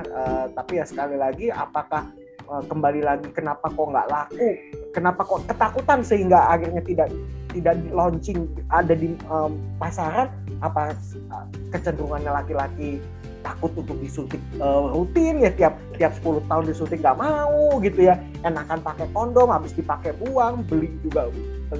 [0.00, 2.08] uh, tapi ya sekali lagi apakah
[2.48, 4.48] uh, kembali lagi kenapa kok nggak laku?
[4.92, 7.08] Kenapa kok ketakutan sehingga akhirnya tidak
[7.52, 10.32] tidak launching ada di um, pasaran?
[10.64, 10.96] Apa
[11.32, 13.02] uh, kecenderungannya laki-laki
[13.42, 18.14] takut untuk disuntik uh, rutin ya tiap tiap 10 tahun disuntik nggak mau gitu ya.
[18.46, 21.28] Enakan pakai kondom habis dipakai buang beli juga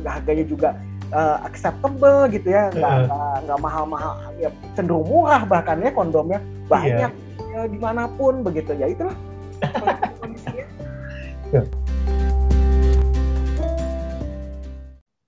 [0.03, 0.69] harganya juga
[1.15, 2.73] uh, acceptable gitu ya.
[2.75, 3.39] Nggak uh.
[3.47, 6.43] nggak mahal-mahal ya cenderung murah bahkan ya kondomnya.
[6.67, 7.32] Banyak yeah.
[7.53, 8.75] Ya, di mana pun begitu.
[8.77, 9.17] Ya itulah.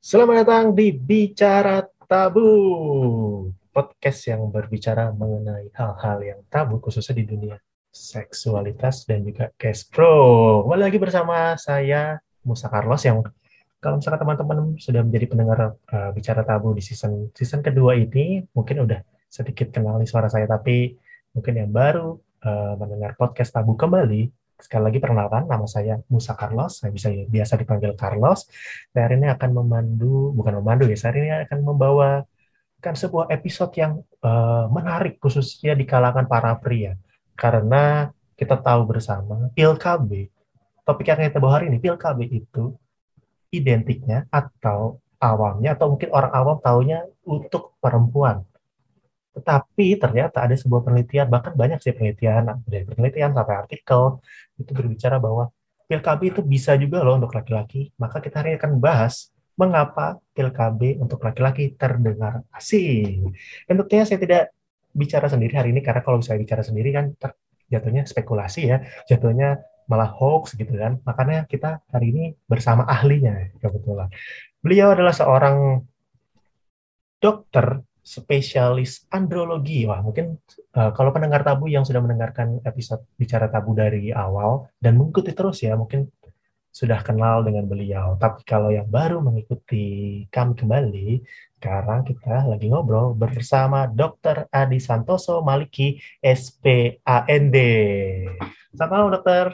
[0.04, 2.44] Selamat datang di Bicara Tabu
[3.74, 7.58] podcast yang berbicara mengenai hal-hal yang tabu khususnya di dunia
[7.90, 10.62] seksualitas dan juga cash pro.
[10.62, 13.26] Kembali lagi bersama saya Musa Carlos yang
[13.82, 15.58] kalau misalkan teman-teman sudah menjadi pendengar
[15.92, 20.46] uh, bicara tabu di season season kedua ini mungkin udah sedikit kenal nih suara saya
[20.46, 20.94] tapi
[21.34, 24.30] mungkin yang baru uh, mendengar podcast tabu kembali.
[24.54, 26.78] Sekali lagi perkenalkan nama saya Musa Carlos.
[26.80, 28.46] Saya bisa biasa dipanggil Carlos.
[28.94, 32.22] Saya hari ini akan memandu bukan memandu ya saya hari ini akan membawa
[32.78, 36.94] kan sebuah episode yang uh, menarik khususnya di kalangan para pria.
[37.34, 40.30] Karena kita tahu bersama pil KB
[40.84, 42.76] topik yang kita bawa hari ini pil KB itu
[43.50, 48.44] identiknya atau awamnya atau mungkin orang awam taunya untuk perempuan
[49.34, 54.22] tetapi ternyata ada sebuah penelitian bahkan banyak sih penelitian dari penelitian sampai artikel
[54.56, 55.50] itu berbicara bahwa
[55.84, 60.18] pil KB itu bisa juga loh untuk laki-laki maka kita hari ini akan bahas mengapa
[60.34, 63.30] pil KB untuk laki-laki terdengar asing.
[63.66, 64.42] Dan tentunya saya tidak
[64.94, 67.14] bicara sendiri hari ini karena kalau saya bicara sendiri kan
[67.70, 70.98] jatuhnya spekulasi ya, jatuhnya malah hoax gitu kan.
[71.06, 74.10] Makanya kita hari ini bersama ahlinya kebetulan.
[74.58, 75.86] Beliau adalah seorang
[77.22, 79.88] dokter spesialis andrologi.
[79.88, 80.36] Wah, mungkin
[80.76, 85.64] uh, kalau pendengar tabu yang sudah mendengarkan episode bicara tabu dari awal dan mengikuti terus
[85.64, 86.12] ya, mungkin
[86.68, 88.20] sudah kenal dengan beliau.
[88.20, 91.22] Tapi kalau yang baru mengikuti kami kembali,
[91.56, 94.50] sekarang kita lagi ngobrol bersama Dr.
[94.52, 97.56] Adi Santoso Maliki, SPAND.
[98.74, 99.46] Selamat malam, dokter.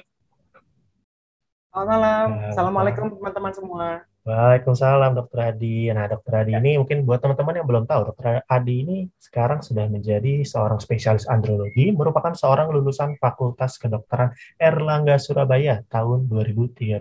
[1.71, 2.29] Selamat malam.
[2.51, 4.10] Assalamualaikum teman-teman semua.
[4.21, 5.89] Waalaikumsalam Dokter Adi.
[5.89, 9.89] Nah Dokter Adi ini mungkin buat teman-teman yang belum tahu, Dokter Adi ini sekarang sudah
[9.89, 17.01] menjadi seorang spesialis andrologi, merupakan seorang lulusan Fakultas Kedokteran Erlangga Surabaya tahun 2013.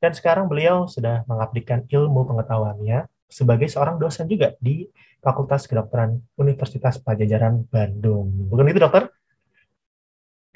[0.00, 4.88] Dan sekarang beliau sudah mengabdikan ilmu pengetahuannya sebagai seorang dosen juga di
[5.20, 8.48] Fakultas Kedokteran Universitas Pajajaran Bandung.
[8.48, 9.12] Bukan itu dokter?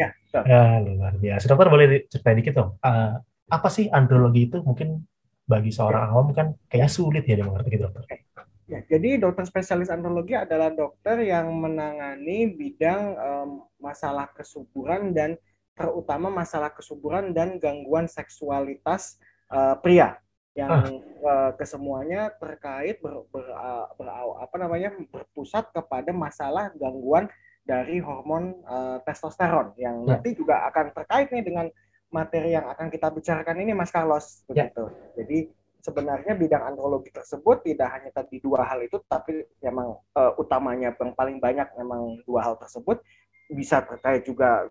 [0.01, 1.45] Ya, ya luar biasa.
[1.45, 3.21] Dokter boleh ceritain dikit dong, uh,
[3.53, 4.65] apa sih andrologi itu?
[4.65, 5.05] Mungkin
[5.45, 8.25] bagi seorang awam kan kayak sulit ya mengerti gitu dokter.
[8.65, 15.37] Ya, jadi dokter spesialis andrologi adalah dokter yang menangani bidang um, masalah kesuburan dan
[15.77, 19.21] terutama masalah kesuburan dan gangguan seksualitas
[19.53, 20.17] uh, pria
[20.55, 20.87] yang ah.
[21.29, 24.07] uh, kesemuanya terkait ber, ber, uh, ber,
[24.39, 27.27] apa namanya berpusat kepada masalah gangguan
[27.67, 30.17] dari hormon uh, testosteron yang ya.
[30.17, 31.67] nanti juga akan terkait nih dengan
[32.15, 34.71] materi yang akan kita bicarakan ini Mas Carlos ya.
[34.71, 34.85] begitu.
[34.87, 35.11] Ya.
[35.19, 35.39] Jadi
[35.85, 41.13] sebenarnya bidang andrologi tersebut tidak hanya tadi dua hal itu tapi memang uh, utamanya yang
[41.13, 43.05] paling banyak memang dua hal tersebut
[43.53, 44.65] bisa terkait juga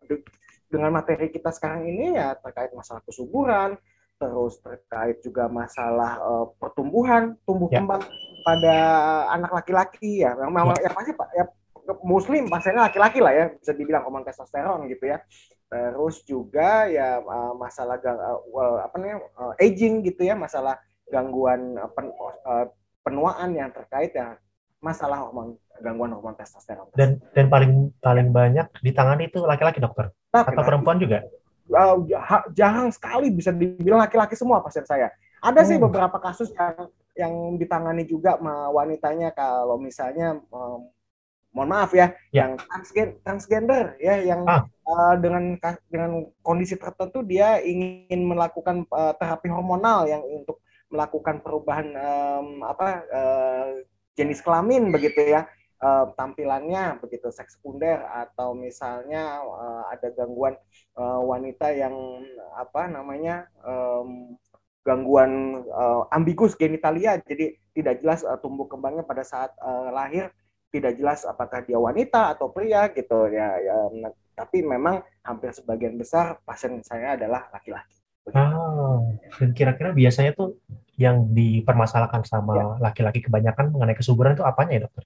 [0.66, 3.78] dengan materi kita sekarang ini ya terkait masalah kesuburan
[4.18, 7.78] terus terkait juga masalah uh, pertumbuhan tumbuh ya.
[7.78, 8.02] kembang
[8.42, 8.76] pada
[9.38, 10.90] anak laki-laki ya memang ya.
[10.90, 11.46] ya pasti pak ya
[12.04, 15.20] muslim pastinya laki-laki lah ya bisa dibilang hormon testosteron gitu ya.
[15.68, 20.78] Terus juga ya uh, masalah uh, apa namanya uh, aging gitu ya masalah
[21.10, 22.14] gangguan pen,
[22.46, 22.70] uh,
[23.02, 24.38] penuaan yang terkait ya
[24.80, 26.88] masalah hormon gangguan hormon testosteron.
[26.94, 30.14] Dan dan paling paling banyak ditangani itu laki-laki dokter?
[30.32, 30.52] Laki -laki.
[30.56, 31.26] atau perempuan juga?
[31.74, 32.06] Uh,
[32.54, 35.10] jarang sekali bisa dibilang laki-laki semua pasien saya.
[35.44, 35.70] Ada hmm.
[35.74, 40.90] sih beberapa kasus yang yang ditangani juga sama wanitanya kalau misalnya um,
[41.54, 42.50] mohon maaf ya, ya.
[42.50, 44.66] yang transgen, transgender ya yang ah.
[44.90, 45.56] uh, dengan
[45.88, 46.12] dengan
[46.42, 53.70] kondisi tertentu dia ingin melakukan uh, terapi hormonal yang untuk melakukan perubahan um, apa uh,
[54.18, 55.46] jenis kelamin begitu ya
[55.82, 60.58] uh, tampilannya begitu seks sekunder atau misalnya uh, ada gangguan
[60.98, 61.94] uh, wanita yang
[62.58, 64.38] apa namanya um,
[64.86, 70.30] gangguan uh, ambigus genitalia jadi tidak jelas uh, tumbuh kembangnya pada saat uh, lahir
[70.74, 73.78] tidak jelas apakah dia wanita atau pria gitu ya, ya
[74.34, 78.02] tapi memang hampir sebagian besar pasien saya adalah laki-laki.
[78.26, 80.58] Dan kira-kira biasanya tuh
[80.98, 82.66] yang dipermasalahkan sama ya.
[82.82, 83.30] laki-laki ya.
[83.30, 85.06] kebanyakan mengenai kesuburan itu apanya ya dokter?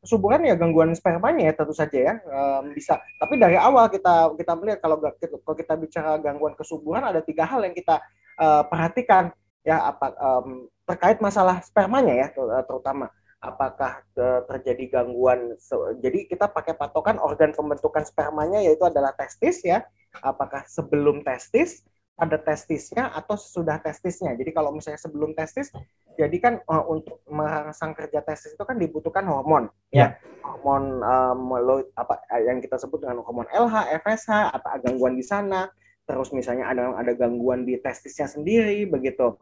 [0.00, 2.96] kesuburan ya gangguan spermanya ya tentu saja ya um, bisa.
[3.20, 7.60] Tapi dari awal kita kita melihat kalau kalau kita bicara gangguan kesuburan ada tiga hal
[7.60, 8.00] yang kita
[8.40, 9.28] uh, perhatikan
[9.60, 12.28] ya apa um, terkait masalah spermanya ya
[12.64, 14.04] terutama apakah
[14.46, 15.56] terjadi gangguan
[16.04, 19.80] jadi kita pakai patokan organ pembentukan spermanya yaitu adalah testis ya
[20.20, 21.80] apakah sebelum testis
[22.20, 25.72] pada testisnya atau sesudah testisnya jadi kalau misalnya sebelum testis
[26.20, 30.20] jadi kan uh, untuk merangsang kerja testis itu kan dibutuhkan hormon ya, ya.
[30.44, 31.56] hormon um,
[31.96, 35.72] apa yang kita sebut dengan hormon LH, FSH, apa gangguan di sana
[36.04, 39.38] terus misalnya ada ada gangguan di testisnya sendiri begitu.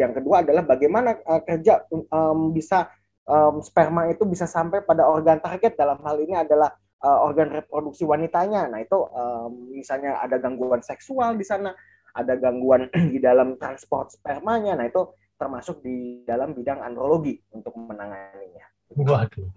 [0.00, 2.88] Yang kedua adalah bagaimana uh, kerja um, bisa
[3.26, 8.06] um, sperma itu bisa sampai pada organ target dalam hal ini adalah uh, organ reproduksi
[8.06, 8.70] wanitanya.
[8.70, 11.74] Nah itu um, misalnya ada gangguan seksual di sana,
[12.14, 14.78] ada gangguan di dalam transport spermanya.
[14.78, 18.64] Nah itu termasuk di dalam bidang andrologi untuk menanganinya.
[18.96, 19.50] Waduh,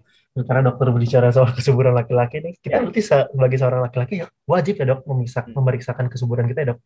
[0.44, 2.84] karena dokter berbicara soal kesuburan laki-laki nih, kita ya.
[2.84, 5.58] berarti sebagai seorang laki-laki ya wajib ya dok memeriksakan, hmm.
[5.62, 6.80] memeriksakan kesuburan kita ya dok.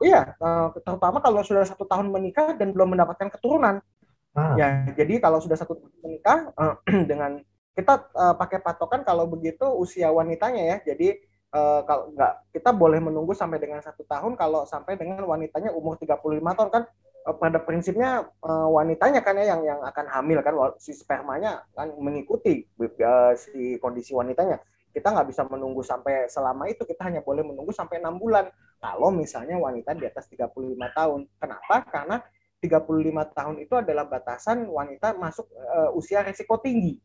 [0.00, 3.84] Iya, eh, terutama kalau sudah satu tahun menikah dan belum mendapatkan keturunan.
[4.30, 4.54] Ah.
[4.54, 5.74] Ya, jadi kalau sudah satu
[6.06, 6.78] menikah uh,
[7.10, 7.42] dengan
[7.74, 10.94] kita uh, pakai patokan kalau begitu usia wanitanya ya.
[10.94, 11.18] Jadi
[11.50, 15.98] uh, kalau nggak kita boleh menunggu sampai dengan satu tahun kalau sampai dengan wanitanya umur
[15.98, 16.82] 35 tahun kan
[17.26, 21.90] uh, pada prinsipnya uh, wanitanya kan ya yang yang akan hamil kan si spermanya kan
[21.98, 24.62] mengikuti uh, si kondisi wanitanya.
[24.90, 28.50] Kita nggak bisa menunggu sampai selama itu, kita hanya boleh menunggu sampai enam bulan.
[28.82, 31.30] Kalau misalnya wanita di atas 35 tahun.
[31.38, 31.86] Kenapa?
[31.86, 32.18] Karena
[32.60, 37.00] 35 tahun itu adalah batasan wanita masuk uh, usia resiko tinggi.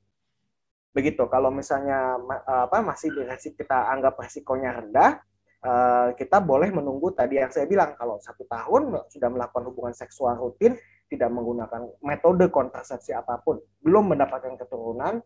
[0.91, 1.23] Begitu.
[1.31, 5.23] Kalau misalnya uh, apa masih di resiko kita anggap resikonya rendah,
[5.63, 10.35] uh, kita boleh menunggu tadi yang saya bilang kalau satu tahun sudah melakukan hubungan seksual
[10.35, 10.75] rutin,
[11.07, 15.23] tidak menggunakan metode kontrasepsi apa pun, belum mendapatkan keturunan,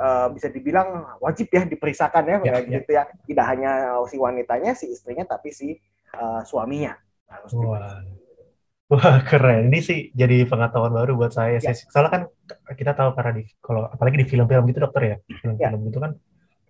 [0.00, 2.80] uh, bisa dibilang wajib ya diperiksakan ya, ya, ya.
[2.80, 3.04] gitu ya.
[3.04, 5.76] Tidak hanya si wanitanya, si istrinya, tapi si
[6.16, 6.96] uh, suaminya
[7.28, 7.52] harus.
[8.88, 11.60] Wah keren, ini sih jadi pengetahuan baru buat saya.
[11.60, 11.76] Ya.
[11.76, 12.22] Soalnya kan
[12.72, 15.86] kita tahu karena di kalau apalagi di film-film gitu dokter ya, film-film ya.
[15.92, 16.12] gitu kan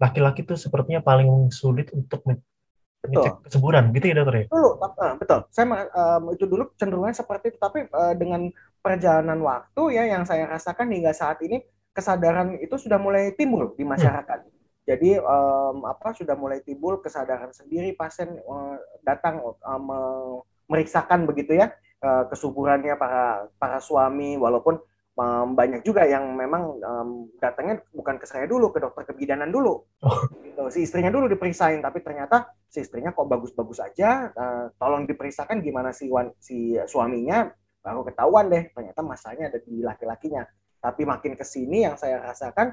[0.02, 4.46] laki-laki tuh sepertinya paling sulit untuk ngecek kesuburan gitu ya dokter ya.
[4.50, 5.46] Dulu, uh, betul.
[5.54, 8.50] Saya um, itu dulu cenderungnya seperti itu, tapi uh, dengan
[8.82, 11.62] perjalanan waktu ya yang saya rasakan hingga saat ini
[11.94, 13.94] kesadaran itu sudah mulai timbul di hmm.
[13.94, 14.38] masyarakat.
[14.42, 14.54] Hmm.
[14.90, 18.74] Jadi um, apa sudah mulai timbul kesadaran sendiri pasien uh,
[19.06, 21.70] datang uh, meriksakan begitu ya
[22.02, 24.78] uh, kesuburannya para para suami walaupun
[25.18, 27.10] um, banyak juga yang memang um,
[27.42, 30.20] datangnya bukan ke saya dulu ke dokter kebidanan dulu oh.
[30.46, 30.62] gitu.
[30.70, 35.90] si istrinya dulu diperiksain tapi ternyata si istrinya kok bagus-bagus aja uh, tolong diperiksakan gimana
[35.90, 37.50] si wan, si suaminya
[37.82, 40.46] baru ketahuan deh ternyata masalahnya ada di laki-lakinya
[40.78, 42.70] tapi makin ke sini yang saya rasakan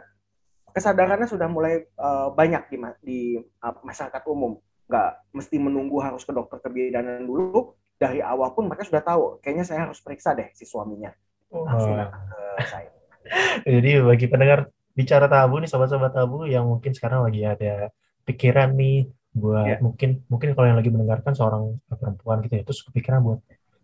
[0.69, 6.29] kesadarannya sudah mulai uh, banyak di, di uh, masyarakat umum nggak mesti menunggu harus ke
[6.29, 10.67] dokter kebidanan dulu dari awal pun mereka sudah tahu kayaknya saya harus periksa deh si
[10.67, 11.11] suaminya.
[11.51, 12.89] Langsung datang ke saya.
[13.79, 14.59] Jadi bagi pendengar
[14.95, 17.91] bicara tabu nih sobat-sobat tabu yang mungkin sekarang lagi ada
[18.23, 19.79] pikiran nih buat yeah.
[19.83, 23.39] mungkin mungkin kalau yang lagi mendengarkan seorang perempuan gitu ya terus kepikiran buat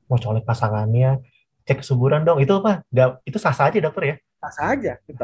[0.08, 1.20] mau colek pasangannya
[1.66, 2.42] cek kesuburan dong.
[2.42, 2.82] Itu apa?
[3.24, 4.16] Itu sah sah aja dokter ya?
[4.42, 4.94] Sah sah aja.
[5.06, 5.24] Gitu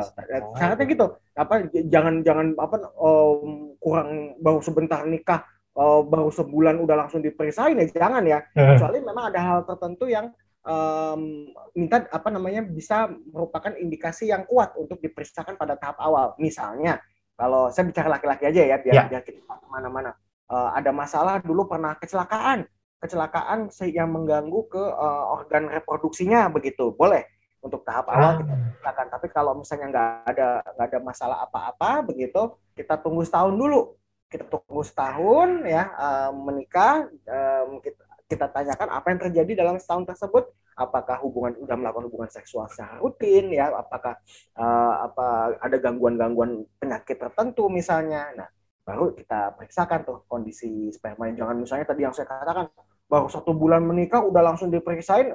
[0.56, 1.06] syaratnya gitu.
[1.33, 1.53] Apa
[1.89, 5.44] jangan jangan apa um, kurang baru sebentar nikah
[5.77, 8.41] uh, baru sebulan udah langsung diperiksain ya jangan ya.
[8.57, 8.75] Eh.
[8.75, 10.33] kecuali memang ada hal tertentu yang
[10.65, 16.33] um, minta apa namanya bisa merupakan indikasi yang kuat untuk diperiksakan pada tahap awal.
[16.41, 16.99] Misalnya
[17.37, 19.03] kalau saya bicara laki-laki aja ya biar ya.
[19.05, 20.17] biar kita ke mana-mana.
[20.47, 22.65] Uh, ada masalah dulu pernah kecelakaan.
[22.97, 26.91] Kecelakaan yang mengganggu ke uh, organ reproduksinya begitu.
[26.97, 27.29] Boleh.
[27.57, 32.53] Untuk tahap awal kita silakan tapi kalau misalnya nggak ada nggak ada masalah apa-apa begitu
[32.77, 39.07] kita tunggu setahun dulu kita tunggu setahun ya uh, menikah um, kita, kita tanyakan apa
[39.11, 40.51] yang terjadi dalam setahun tersebut.
[40.77, 43.73] Apakah hubungan sudah melakukan hubungan seksual secara rutin ya?
[43.73, 44.21] Apakah
[44.53, 48.29] uh, apa ada gangguan-gangguan penyakit tertentu misalnya?
[48.37, 48.49] Nah
[48.85, 51.33] baru kita periksakan tuh kondisi sperma.
[51.33, 52.69] Jangan misalnya tadi yang saya katakan
[53.09, 55.33] baru satu bulan menikah udah langsung diperiksain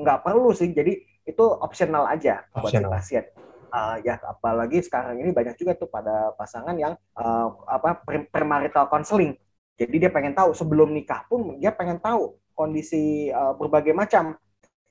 [0.00, 0.72] nggak perlu sih.
[0.72, 0.96] Jadi
[1.28, 2.88] itu opsional aja optional.
[2.88, 3.24] buat si pasien
[3.70, 9.38] uh, ya apalagi sekarang ini banyak juga tuh pada pasangan yang uh, apa premarital counseling.
[9.80, 14.36] Jadi dia pengen tahu sebelum nikah pun dia pengen tahu kondisi uh, berbagai macam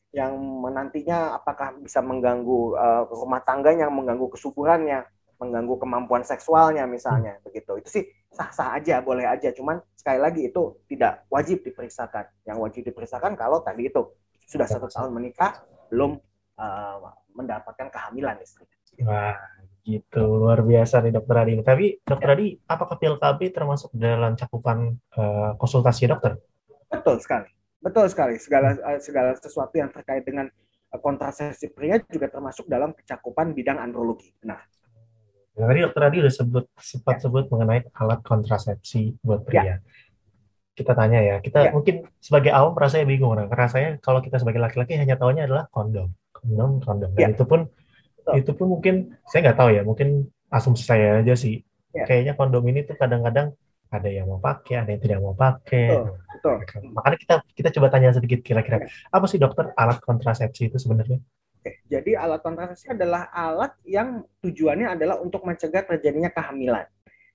[0.10, 0.34] yang
[0.66, 5.06] nantinya apakah bisa mengganggu uh, rumah tangganya, mengganggu kesuburannya,
[5.38, 7.78] mengganggu kemampuan seksualnya misalnya begitu.
[7.78, 9.54] Itu sih sah-sah aja, boleh aja.
[9.54, 12.26] Cuman sekali lagi itu tidak wajib diperiksakan.
[12.50, 14.02] Yang wajib diperiksakan kalau tadi itu
[14.50, 15.62] sudah satu tahun menikah
[15.94, 16.18] belum
[16.58, 16.98] uh,
[17.34, 18.78] mendapatkan kehamilan istrinya.
[19.06, 19.38] Wah,
[19.84, 21.54] gitu luar biasa nih dokter Adi.
[21.64, 22.36] Tapi dokter ya.
[22.36, 26.38] Adi, apakah pil KB termasuk dalam cakupan uh, konsultasi dokter?
[26.90, 28.36] Betul sekali, betul sekali.
[28.38, 30.50] Segala uh, segala sesuatu yang terkait dengan
[30.94, 34.36] uh, kontrasepsi pria juga termasuk dalam cakupan bidang andrologi.
[34.44, 34.60] Nah,
[35.56, 37.22] tadi dokter Adi udah sebut sempat ya.
[37.28, 39.64] sebut mengenai alat kontrasepsi buat pria.
[39.64, 39.78] Ya.
[40.76, 41.72] Kita tanya ya, kita ya.
[41.76, 46.16] mungkin sebagai awam rasanya bingung, nah, rasanya kalau kita sebagai laki-laki hanya tahunya adalah kondom,
[46.80, 47.12] kondom.
[47.14, 47.36] Dan ya.
[47.36, 47.68] itu pun
[48.38, 51.62] itu pun mungkin saya nggak tahu ya mungkin asumsi saya aja sih
[51.94, 52.06] ya.
[52.06, 53.54] kayaknya kondom ini tuh kadang-kadang
[53.90, 55.98] ada yang mau pakai ada yang tidak mau pakai
[56.30, 56.82] betul, betul.
[56.94, 58.88] makanya kita kita coba tanya sedikit kira-kira ya.
[59.10, 61.18] apa sih dokter alat kontrasepsi itu sebenarnya
[61.60, 66.86] Oke, jadi alat kontrasepsi adalah alat yang tujuannya adalah untuk mencegah terjadinya kehamilan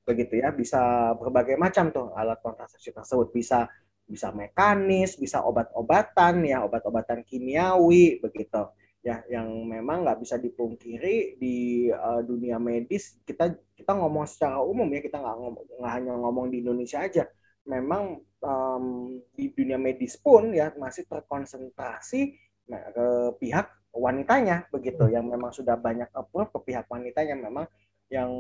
[0.05, 3.67] begitu ya bisa berbagai macam tuh alat kontrasepsi tersebut bisa
[4.05, 8.69] bisa mekanis bisa obat-obatan ya obat-obatan kimiawi begitu
[9.05, 14.89] ya yang memang nggak bisa dipungkiri di uh, dunia medis kita kita ngomong secara umum
[14.89, 15.37] ya kita nggak
[15.77, 17.29] nggak hanya ngomong di Indonesia aja.
[17.69, 18.85] Memang um,
[19.37, 22.21] di dunia medis pun ya masih terkonsentrasi
[22.65, 25.05] ke pihak wanitanya begitu.
[25.13, 27.69] Yang memang sudah banyak approve ke pihak wanitanya memang
[28.09, 28.33] yang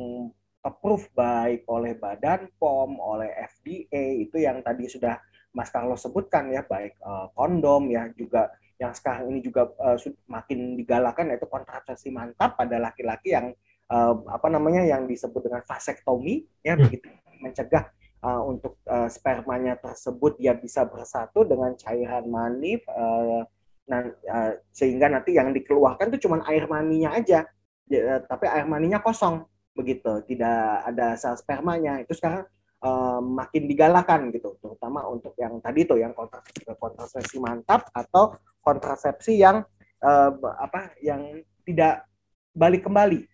[0.65, 5.21] approve baik oleh Badan POM oleh FDA itu yang tadi sudah
[5.53, 10.75] Mas Carlos sebutkan ya baik uh, kondom ya juga yang sekarang ini juga uh, makin
[10.75, 13.55] digalakan yaitu kontrasepsi mantap pada laki-laki yang
[13.91, 16.83] uh, apa namanya yang disebut dengan vasektomi ya hmm.
[16.83, 17.09] begitu.
[17.39, 17.91] Mencegah
[18.25, 23.47] uh, untuk uh, spermanya tersebut dia bisa bersatu dengan cairan mani uh,
[23.87, 27.47] nah, uh, sehingga nanti yang dikeluarkan itu cuma air maninya aja.
[27.85, 29.45] Ya, tapi air maninya kosong
[29.77, 30.25] begitu.
[30.25, 32.01] Tidak ada sel spermanya.
[32.01, 32.49] Itu sekarang
[32.85, 39.41] uh, makin digalakan gitu terutama untuk yang tadi tuh yang kontrasepsi, kontrasepsi mantap atau kontrasepsi
[39.41, 39.65] yang
[40.05, 42.05] uh, apa yang tidak
[42.53, 43.25] balik kembali.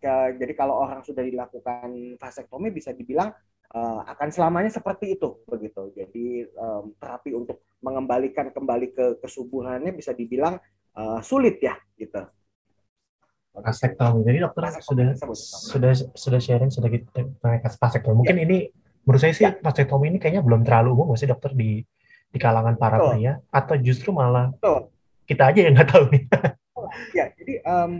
[0.00, 3.36] Ya, jadi kalau orang sudah dilakukan vasektomi bisa dibilang
[3.76, 5.92] uh, akan selamanya seperti itu begitu.
[5.92, 10.56] Jadi um, terapi untuk mengembalikan kembali ke kesuburannya bisa dibilang
[10.96, 12.24] uh, sulit ya gitu.
[13.50, 14.24] Vasektomi.
[14.24, 17.20] Jadi dokter vasektomi sudah sudah sudah sharing sudah kita
[17.76, 18.24] vasektomi.
[18.24, 18.44] Mungkin ya.
[18.48, 18.58] ini
[19.04, 19.56] menurut saya sih ya.
[19.58, 21.84] vasektomi ini kayaknya belum terlalu umum masih dokter di
[22.30, 23.10] di kalangan para Betul.
[23.16, 24.90] pria atau justru malah Betul.
[25.26, 26.22] kita aja yang nggak tahu nih.
[27.18, 27.92] ya, jadi um,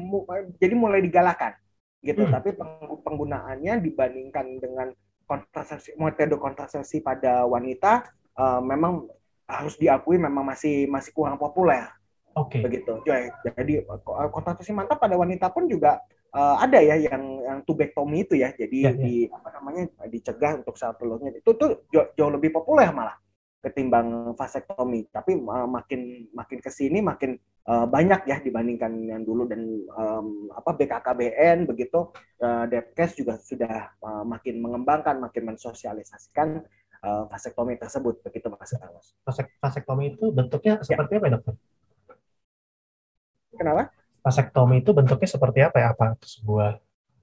[0.58, 1.54] jadi mulai digalakan
[2.00, 2.32] gitu, hmm.
[2.32, 2.56] tapi
[3.04, 4.88] penggunaannya dibandingkan dengan
[5.28, 9.06] kontrasepsi metode kontrasepsi pada wanita uh, memang
[9.46, 11.86] harus diakui memang masih masih kurang populer.
[12.38, 12.62] Oke.
[12.62, 12.82] Okay.
[12.82, 12.92] Begitu.
[13.46, 13.72] Jadi
[14.30, 15.98] kontrasepsi mantap pada wanita pun juga
[16.34, 18.54] uh, ada ya yang yang tubektomi itu ya.
[18.54, 18.98] Jadi ya, ya.
[18.98, 23.16] di apa namanya dicegah untuk sel telurnya itu tuh jauh, jauh lebih populer malah
[23.60, 25.10] ketimbang vasektomi.
[25.12, 27.36] Tapi uh, makin makin ke sini makin
[27.68, 32.08] uh, banyak ya dibandingkan yang dulu dan um, apa BKKBN begitu
[32.40, 36.64] uh, Depkes juga sudah uh, makin mengembangkan, makin mensosialisasikan
[37.04, 39.06] uh, vasektomi tersebut begitu Mas Carlos.
[39.24, 40.84] Vasek, vasektomi itu bentuknya ya.
[40.84, 41.18] seperti ya.
[41.20, 41.54] apa Dokter?
[43.50, 43.99] Kenapa?
[44.20, 45.88] Vasektomi itu bentuknya seperti apa ya?
[45.96, 46.80] Apa sebuah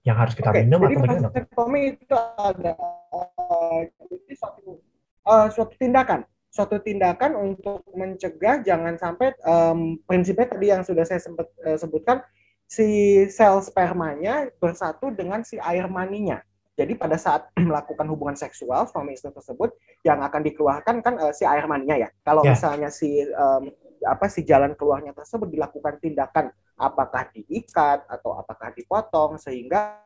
[0.07, 0.63] yang harus kita okay.
[0.63, 1.27] minum Jadi, atau bagaimana?
[1.29, 2.73] Vasektomi itu ada
[3.13, 4.79] uh, jadi suatu
[5.27, 6.21] uh, suatu tindakan
[6.57, 12.25] suatu tindakan untuk mencegah jangan sampai um, prinsipnya tadi yang sudah saya sempat uh, sebutkan
[12.65, 16.41] si sel spermanya bersatu dengan si air maninya.
[16.73, 21.45] Jadi pada saat melakukan hubungan seksual suami istri tersebut yang akan dikeluarkan kan uh, si
[21.45, 22.09] air maninya ya.
[22.25, 22.57] Kalau yeah.
[22.57, 23.69] misalnya si um,
[24.05, 30.03] apa si jalan keluarnya tersebut dilakukan tindakan apakah diikat atau apakah dipotong sehingga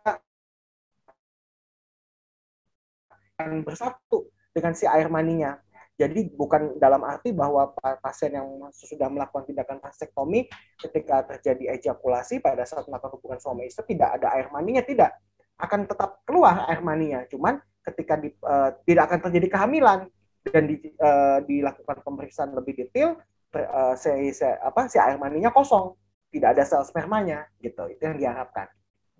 [3.42, 5.58] akan bersatu dengan si air maninya.
[6.00, 10.50] Jadi bukan dalam arti bahwa pasien yang sudah melakukan tindakan vasektomi
[10.82, 15.14] ketika terjadi ejakulasi pada saat melakukan hubungan suami istri tidak ada air maninya tidak
[15.62, 17.22] akan tetap keluar air maninya.
[17.30, 20.00] Cuman ketika di, uh, tidak akan terjadi kehamilan
[20.42, 23.22] dan di, uh, dilakukan pemeriksaan lebih detail
[23.55, 25.96] uh, si, si, apa si air maninya kosong
[26.31, 28.72] tidak ada sel spermanya gitu itu yang diharapkan.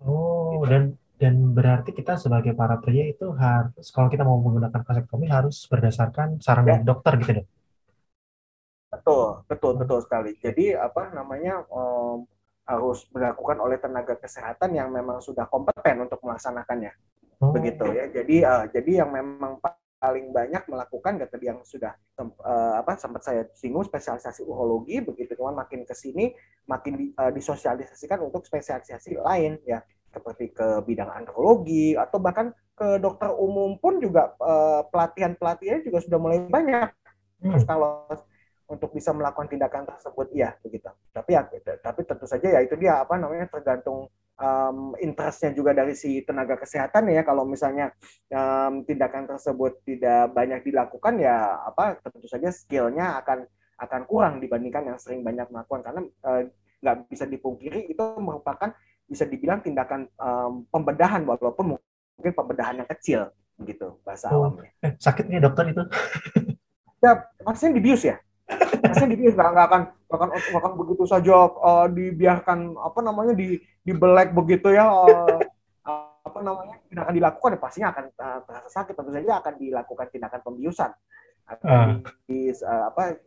[0.02, 0.66] Oh gitu.
[0.72, 0.82] dan
[1.20, 6.42] dan berarti kita sebagai para pria itu harus kalau kita mau menggunakan vasektomi harus berdasarkan
[6.42, 6.76] saran ya.
[6.82, 7.48] dokter gitu dong.
[8.92, 10.36] Betul, betul, betul sekali.
[10.36, 12.28] Jadi apa namanya um,
[12.68, 16.92] harus dilakukan oleh tenaga kesehatan yang memang sudah kompeten untuk melaksanakannya.
[17.40, 17.54] Oh.
[17.56, 18.04] Begitu ya.
[18.12, 19.62] Jadi uh, jadi yang memang
[20.02, 25.62] paling banyak melakukan tadi yang sudah uh, apa sempat saya singgung spesialisasi urologi begitu cuman
[25.62, 26.34] makin ke sini
[26.66, 29.78] makin di, uh, disosialisasikan untuk spesialisasi lain ya
[30.10, 36.02] seperti ke bidang andrologi atau bahkan ke dokter umum pun juga uh, pelatihan pelatihan juga
[36.02, 36.90] sudah mulai banyak.
[37.40, 37.54] Hmm.
[37.54, 38.10] Terus kalau
[38.66, 41.44] untuk bisa melakukan tindakan tersebut iya begitu tapi ya
[41.84, 46.56] tapi tentu saja ya itu dia apa namanya tergantung um, interestnya juga dari si tenaga
[46.56, 47.92] kesehatan ya kalau misalnya
[48.32, 53.44] um, tindakan tersebut tidak banyak dilakukan ya apa tentu saja skillnya akan
[53.82, 56.42] akan kurang dibandingkan yang sering banyak melakukan karena uh,
[56.82, 58.74] nggak bisa dipungkiri itu merupakan
[59.06, 61.78] bisa dibilang tindakan um, pembedahan walaupun
[62.18, 63.20] mungkin pembedahan yang kecil
[63.62, 64.48] gitu bahasa oh.
[64.48, 64.70] awamnya.
[64.82, 65.82] Eh, sakit nih dokter itu?
[67.04, 68.18] ya pasien dibius ya.
[69.10, 74.34] Dibius nggak akan nggak akan, gak akan begitu saja uh, dibiarkan apa namanya di dibelek
[74.34, 74.90] begitu ya.
[74.90, 75.40] Uh,
[76.22, 80.06] apa namanya tidak akan dilakukan ya pastinya akan uh, terasa sakit tentu saja akan dilakukan
[80.08, 80.90] tindakan pembiusan
[81.50, 82.14] akan uh.
[82.30, 83.18] di, uh, apa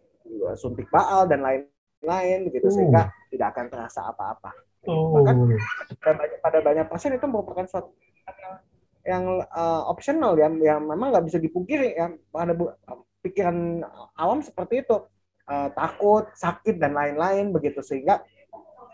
[0.56, 1.68] suntik baal dan lain
[2.02, 2.74] lain gitu uh.
[2.74, 4.52] sehingga tidak akan terasa apa-apa.
[4.86, 5.18] Oh.
[5.22, 5.36] Bahkan
[6.02, 7.92] pada banyak, pada banyak pasien itu merupakan suatu
[9.06, 12.58] yang uh, optional ya, yang memang nggak bisa dipungkiri ya pada
[13.22, 13.86] pikiran
[14.18, 14.98] awam seperti itu
[15.50, 18.22] uh, takut, sakit dan lain-lain begitu sehingga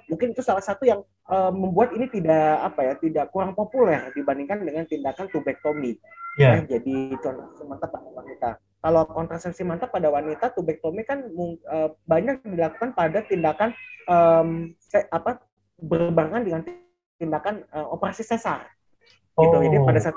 [0.07, 4.63] mungkin itu salah satu yang uh, membuat ini tidak apa ya tidak kurang populer dibandingkan
[4.63, 5.95] dengan tindakan tubektomi.
[6.39, 6.63] Yeah.
[6.63, 7.19] Ya, jadi
[7.59, 8.49] sementara pada wanita
[8.81, 11.29] kalau kontrasepsi mantap pada wanita tubektomi kan
[11.69, 13.77] uh, banyak dilakukan pada tindakan
[14.09, 15.37] um, se, apa
[15.77, 16.61] berbarengan dengan
[17.21, 18.65] tindakan uh, operasi sesar.
[19.37, 19.45] Oh.
[19.45, 19.69] Gitu.
[19.69, 20.03] Jadi pada oh.
[20.03, 20.15] saat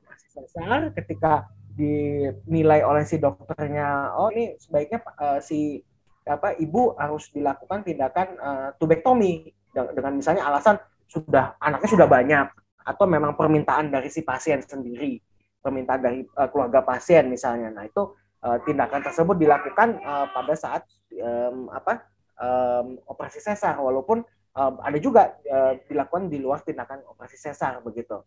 [0.00, 1.32] operasi sesar ketika
[1.74, 5.82] dinilai oleh si dokternya, oh ini sebaiknya uh, si
[6.24, 12.46] apa ibu harus dilakukan tindakan uh, tubektomi dengan misalnya alasan sudah anaknya sudah banyak
[12.84, 15.20] atau memang permintaan dari si pasien sendiri
[15.64, 17.72] permintaan dari uh, keluarga pasien misalnya.
[17.72, 18.12] Nah itu
[18.44, 20.84] uh, tindakan tersebut dilakukan uh, pada saat
[21.16, 22.04] um, apa
[22.36, 24.20] um, operasi sesar, walaupun
[24.52, 28.20] um, ada juga uh, dilakukan di luar tindakan operasi sesar begitu.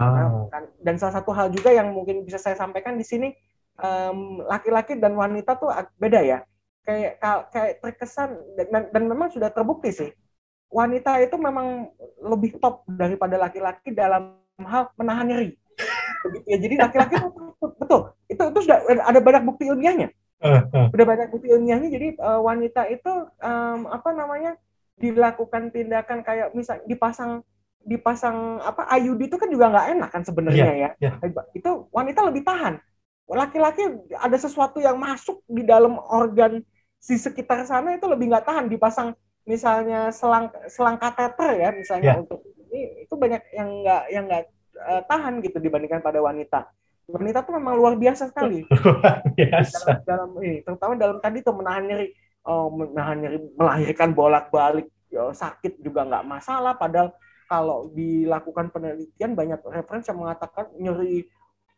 [0.00, 3.28] Kan, dan salah satu hal juga yang mungkin bisa saya sampaikan di sini
[4.48, 5.68] laki-laki dan wanita tuh
[6.00, 6.38] beda ya.
[6.80, 7.20] Kayak
[7.52, 10.10] kayak terkesan dan, dan memang sudah terbukti sih.
[10.72, 15.50] Wanita itu memang lebih top daripada laki-laki dalam hal menahan nyeri.
[16.24, 16.58] Begitu ya.
[16.60, 17.14] Jadi laki-laki
[17.80, 20.08] betul itu itu sudah ada banyak bukti ilmiahnya.
[20.40, 20.86] Uh, uh.
[20.88, 21.88] udah banyak bukti ilmiahnya.
[21.92, 23.12] Jadi uh, wanita itu
[23.44, 24.56] um, apa namanya
[25.00, 27.44] dilakukan tindakan kayak misal dipasang
[27.80, 31.44] dipasang apa IUD itu kan juga nggak enak kan sebenarnya yeah, ya yeah.
[31.56, 32.76] itu wanita lebih tahan
[33.30, 33.86] laki-laki
[34.18, 36.60] ada sesuatu yang masuk di dalam organ
[37.00, 39.16] si sekitar sana itu lebih nggak tahan dipasang
[39.48, 42.20] misalnya selang selang kateter ya misalnya yeah.
[42.20, 44.44] untuk ini itu banyak yang nggak yang nggak
[44.78, 46.70] uh, tahan gitu dibandingkan pada wanita.
[47.10, 48.62] Wanita tuh memang luar biasa sekali.
[48.70, 50.06] Luar biasa.
[50.06, 52.14] Dalam, dalam ini, terutama dalam tadi tuh menahan nyeri,
[52.46, 56.78] oh, menahan nyeri, melahirkan bolak-balik, ya, sakit juga nggak masalah.
[56.78, 57.10] Padahal
[57.50, 61.26] kalau dilakukan penelitian banyak referensi yang mengatakan nyeri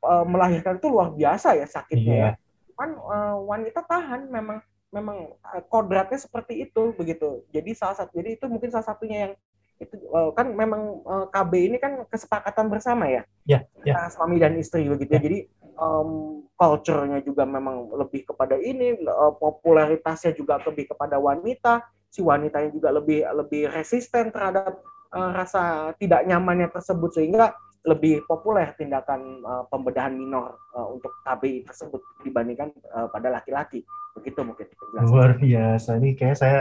[0.04, 2.32] uh, melahirkan itu luar biasa ya sakitnya yeah.
[2.36, 2.68] ya.
[2.68, 4.60] Cuman uh, wanita tahan memang
[4.92, 5.32] memang
[5.72, 7.48] kodratnya seperti itu begitu.
[7.48, 9.32] Jadi salah satu jadi itu mungkin salah satunya yang
[9.80, 14.06] itu uh, kan memang uh, KB ini kan kesepakatan bersama ya, ya, ya.
[14.12, 15.18] suami dan istri begitu ya.
[15.18, 15.22] ya.
[15.24, 15.38] Jadi
[15.80, 22.70] um, culture-nya juga memang lebih kepada ini, uh, popularitasnya juga lebih kepada wanita, si wanitanya
[22.70, 24.78] juga lebih lebih resisten terhadap
[25.12, 31.66] uh, rasa tidak nyamannya tersebut sehingga lebih populer tindakan uh, pembedahan minor uh, untuk KB
[31.66, 33.82] tersebut dibandingkan uh, pada laki-laki.
[34.14, 34.66] Begitu mungkin.
[35.02, 35.98] Luar biasa.
[35.98, 36.58] Ini kayak saya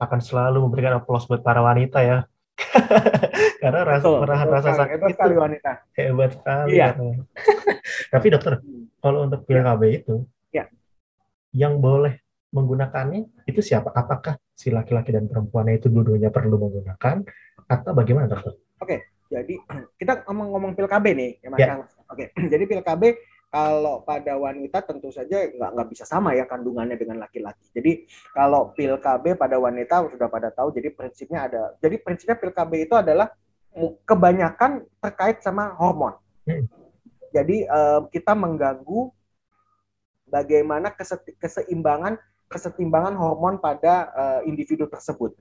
[0.00, 2.18] akan selalu memberikan aplaus buat para wanita ya.
[3.62, 5.70] Karena rasa betul, rasa sakit hebat sekali wanita.
[5.92, 6.68] Hebat sekali.
[6.76, 6.88] Iya.
[8.12, 8.52] Tapi dokter,
[9.00, 10.64] kalau untuk pil KB itu, ya.
[11.52, 12.16] yang boleh
[12.50, 13.92] menggunakannya itu siapa?
[13.92, 17.24] Apakah si laki-laki dan perempuannya itu dua-duanya perlu menggunakan
[17.70, 18.58] atau bagaimana dokter?
[18.82, 18.96] Oke,
[19.30, 19.54] jadi
[20.00, 21.60] kita ngomong-ngomong pil KB nih, ya Mas.
[21.62, 21.74] Ya.
[22.10, 23.02] Oke, jadi pil KB
[23.50, 27.66] kalau pada wanita tentu saja nggak nggak bisa sama ya kandungannya dengan laki-laki.
[27.74, 30.70] Jadi kalau pil KB pada wanita sudah pada tahu.
[30.70, 31.74] Jadi prinsipnya ada.
[31.82, 33.30] Jadi prinsipnya pil KB itu adalah
[34.06, 36.14] kebanyakan terkait sama hormon.
[36.46, 36.66] Hmm.
[37.30, 39.10] Jadi uh, kita mengganggu
[40.30, 40.94] bagaimana
[41.38, 42.18] keseimbangan
[42.50, 45.34] kesetimbangan hormon pada uh, individu tersebut.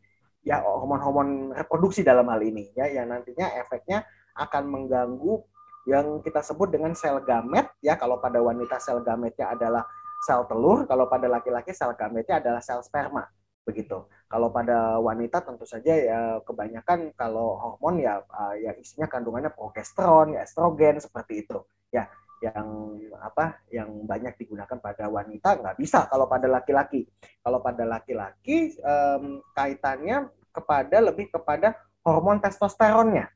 [0.46, 4.08] Ya hormon-hormon reproduksi dalam hal ini ya yang nantinya efeknya
[4.40, 5.44] akan mengganggu
[5.84, 8.00] yang kita sebut dengan sel gamet ya.
[8.00, 9.84] Kalau pada wanita sel gametnya adalah
[10.24, 13.28] sel telur kalau pada laki-laki sel gametnya adalah sel sperma
[13.68, 14.08] begitu.
[14.30, 20.38] Kalau pada wanita tentu saja ya kebanyakan kalau hormon ya uh, yang isinya kandungannya progesteron
[20.38, 21.58] ya estrogen seperti itu
[21.90, 22.06] ya
[22.40, 27.04] yang apa yang banyak digunakan pada wanita nggak bisa kalau pada laki-laki
[27.44, 33.28] kalau pada laki-laki um, kaitannya kepada lebih kepada hormon testosteronnya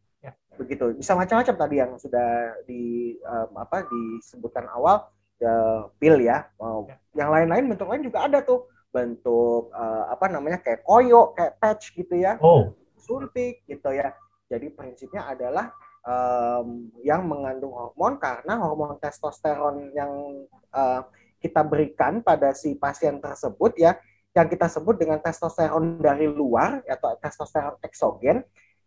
[0.54, 5.10] begitu bisa macam-macam tadi yang sudah di um, apa disebutkan awal
[5.42, 6.46] uh, pil ya.
[6.62, 6.86] Uh,
[7.18, 11.94] yang lain-lain bentuk lain juga ada tuh bentuk uh, apa namanya kayak koyo, kayak patch
[11.98, 12.38] gitu ya.
[12.39, 12.74] Oh.
[12.98, 14.13] Suntik gitu ya.
[14.48, 20.12] Jadi prinsipnya adalah um, yang mengandung hormon karena hormon testosteron yang
[20.76, 21.04] uh,
[21.44, 24.00] kita berikan pada si pasien tersebut ya
[24.34, 28.42] yang kita sebut dengan testosteron dari luar atau testosteron eksogen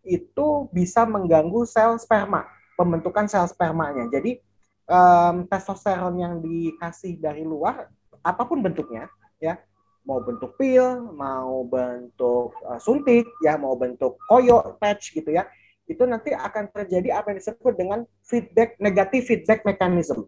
[0.06, 2.46] itu bisa mengganggu sel sperma,
[2.78, 4.06] pembentukan sel spermanya.
[4.10, 4.38] Jadi
[4.86, 7.90] um, testosteron yang dikasih dari luar
[8.26, 9.06] apa pun bentuknya
[9.38, 9.58] ya,
[10.02, 15.46] mau bentuk pil, mau bentuk uh, suntik, ya mau bentuk koyo patch gitu ya,
[15.86, 20.26] itu nanti akan terjadi apa yang disebut dengan feedback negatif feedback mechanism.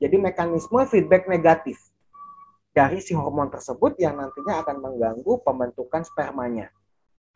[0.00, 1.76] Jadi mekanisme feedback negatif
[2.70, 6.70] dari si hormon tersebut yang nantinya akan mengganggu pembentukan spermanya.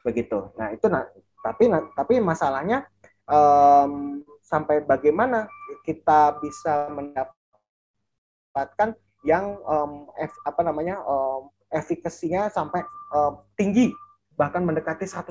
[0.07, 0.55] Begitu.
[0.55, 1.05] Nah, itu nah,
[1.43, 2.87] tapi nah, tapi masalahnya
[3.27, 5.51] um, sampai bagaimana
[5.83, 7.35] kita bisa mendapatkan
[9.27, 13.91] yang um, ef, apa namanya um, efikasinya sampai um, tinggi
[14.37, 15.31] bahkan mendekati 100%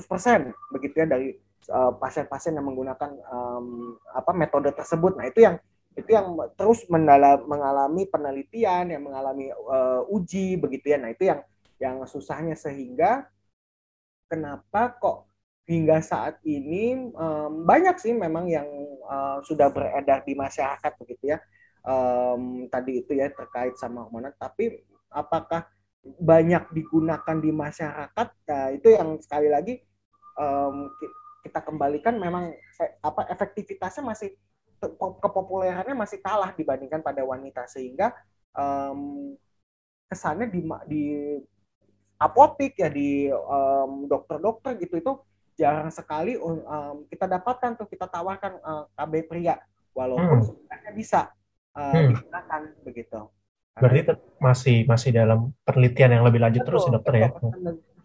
[0.71, 1.35] begitu ya dari
[1.71, 5.15] pasien-pasien uh, yang menggunakan um, apa metode tersebut.
[5.15, 5.55] Nah, itu yang
[5.93, 10.97] itu yang terus mendalam, mengalami penelitian, yang mengalami uh, uji begitu ya.
[10.97, 11.39] Nah itu yang
[11.77, 13.29] yang susahnya sehingga
[14.25, 15.29] kenapa kok
[15.69, 18.67] hingga saat ini um, banyak sih memang yang
[19.05, 21.39] uh, sudah beredar di masyarakat begitu ya.
[21.83, 25.67] Um, tadi itu ya terkait sama hormonal, tapi apakah
[26.03, 28.27] banyak digunakan di masyarakat?
[28.47, 29.73] Nah, itu yang sekali lagi
[30.39, 30.87] um,
[31.43, 34.31] kita kembalikan memang eh, apa efektivitasnya masih
[35.19, 38.15] kepopulerannya masih kalah dibandingkan pada wanita sehingga
[38.55, 39.31] um,
[40.07, 41.03] kesannya di di
[42.19, 43.27] apotik ya di
[44.07, 45.11] dokter-dokter um, gitu itu
[45.55, 49.55] jarang sekali um, kita dapatkan tuh kita tawarkan uh, eh, KB pria
[49.93, 50.47] walaupun hmm.
[50.47, 51.21] sebenarnya bisa
[51.77, 52.09] uh, hmm.
[52.11, 53.19] digunakan begitu.
[53.73, 53.99] Berarti
[54.37, 57.29] masih masih dalam penelitian yang lebih lanjut betul, terus ya dokter ya.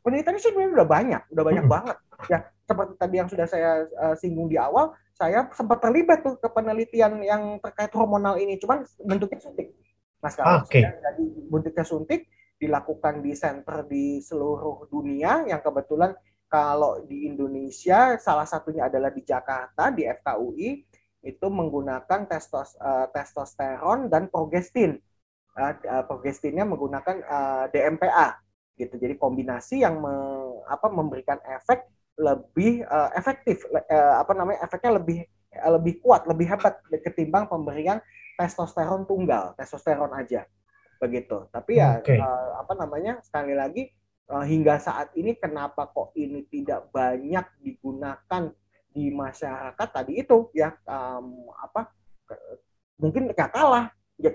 [0.05, 1.74] Penelitiannya sebenarnya udah banyak, udah banyak hmm.
[1.74, 1.96] banget.
[2.29, 6.48] Ya seperti tadi yang sudah saya uh, singgung di awal, saya sempat terlibat tuh ke
[6.52, 9.72] penelitian yang terkait hormonal ini, cuman bentuknya suntik.
[10.20, 10.85] Mas kalau okay.
[10.85, 12.28] jadi bentuknya suntik
[12.59, 16.12] dilakukan di center di seluruh dunia yang kebetulan
[16.50, 20.68] kalau di Indonesia salah satunya adalah di Jakarta di FKUI
[21.22, 24.98] itu menggunakan testos, uh, testosteron dan progestin.
[25.59, 28.38] Uh, uh, progestinnya menggunakan uh, DMPA
[28.78, 28.94] gitu.
[28.94, 30.14] Jadi kombinasi yang me,
[30.70, 31.83] apa memberikan efek
[32.18, 35.22] lebih uh, efektif uh, apa namanya efeknya lebih
[35.62, 38.02] uh, lebih kuat lebih hebat ketimbang pemberian
[38.35, 40.42] testosteron tunggal testosteron aja
[40.98, 42.18] begitu tapi ya okay.
[42.18, 43.87] uh, apa namanya sekali lagi
[44.35, 48.50] uh, hingga saat ini kenapa kok ini tidak banyak digunakan
[48.90, 51.94] di masyarakat tadi itu ya um, apa
[52.98, 54.35] mungkin gak kalah ya,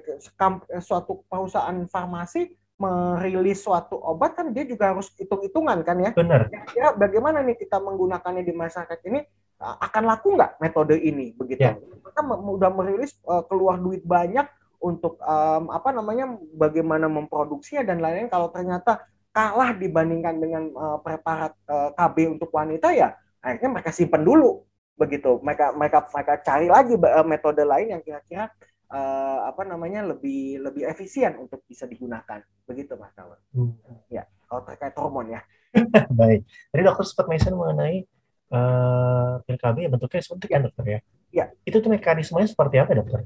[0.79, 6.11] suatu perusahaan farmasi merilis suatu obat kan dia juga harus hitung-hitungan kan ya.
[6.11, 6.51] Benar.
[6.75, 9.23] Ya, bagaimana nih kita menggunakannya di masyarakat ini
[9.63, 11.63] akan laku nggak metode ini begitu?
[11.63, 11.79] Ya.
[11.79, 14.45] Kita udah merilis uh, keluar duit banyak
[14.83, 18.99] untuk um, apa namanya bagaimana memproduksinya dan lain-lain kalau ternyata
[19.31, 24.67] kalah dibandingkan dengan uh, preparat uh, KB untuk wanita ya akhirnya mereka simpen dulu
[24.99, 26.93] begitu mereka mereka mereka cari lagi
[27.25, 28.51] metode lain yang kira-kira
[28.93, 32.39] uh, apa namanya lebih lebih efisien untuk bisa digunakan.
[32.69, 33.73] Begitu mas kawan hmm.
[34.13, 35.41] ya kalau terkait hormon ya.
[36.21, 36.45] Baik.
[36.69, 38.05] Tadi dokter sempat mention mengenai
[38.53, 40.99] uh, pil KB ya bentuknya suntik ya dokter ya?
[41.33, 41.45] Ya.
[41.65, 43.25] Itu tuh mekanismenya seperti apa dokter?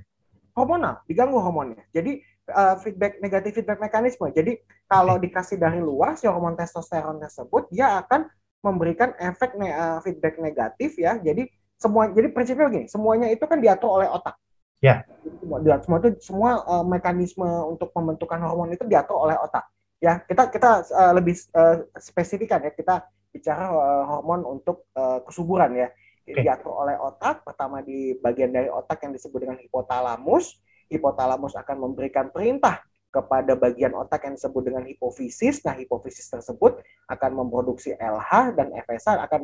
[0.56, 1.84] Hormonal diganggu hormonnya.
[1.92, 4.26] Jadi uh, feedback negatif feedback mekanisme.
[4.32, 5.30] Jadi kalau okay.
[5.30, 8.32] dikasih dari luar si hormon testosteron tersebut dia akan
[8.64, 11.20] memberikan efek ne uh, feedback negatif ya.
[11.20, 14.34] Jadi semua jadi prinsipnya begini semuanya itu kan diatur oleh otak
[14.78, 15.02] Ya.
[15.42, 19.66] Semua, semua itu semua uh, mekanisme untuk pembentukan hormon itu diatur oleh otak.
[19.98, 25.74] Ya, kita kita uh, lebih uh, spesifikan ya kita bicara uh, hormon untuk uh, kesuburan
[25.74, 25.90] ya.
[26.28, 26.44] Okay.
[26.44, 30.60] Diatur oleh otak, pertama di bagian dari otak yang disebut dengan hipotalamus.
[30.92, 35.64] Hipotalamus akan memberikan perintah kepada bagian otak yang disebut dengan hipofisis.
[35.64, 39.40] Nah, hipofisis tersebut akan memproduksi LH dan FSH akan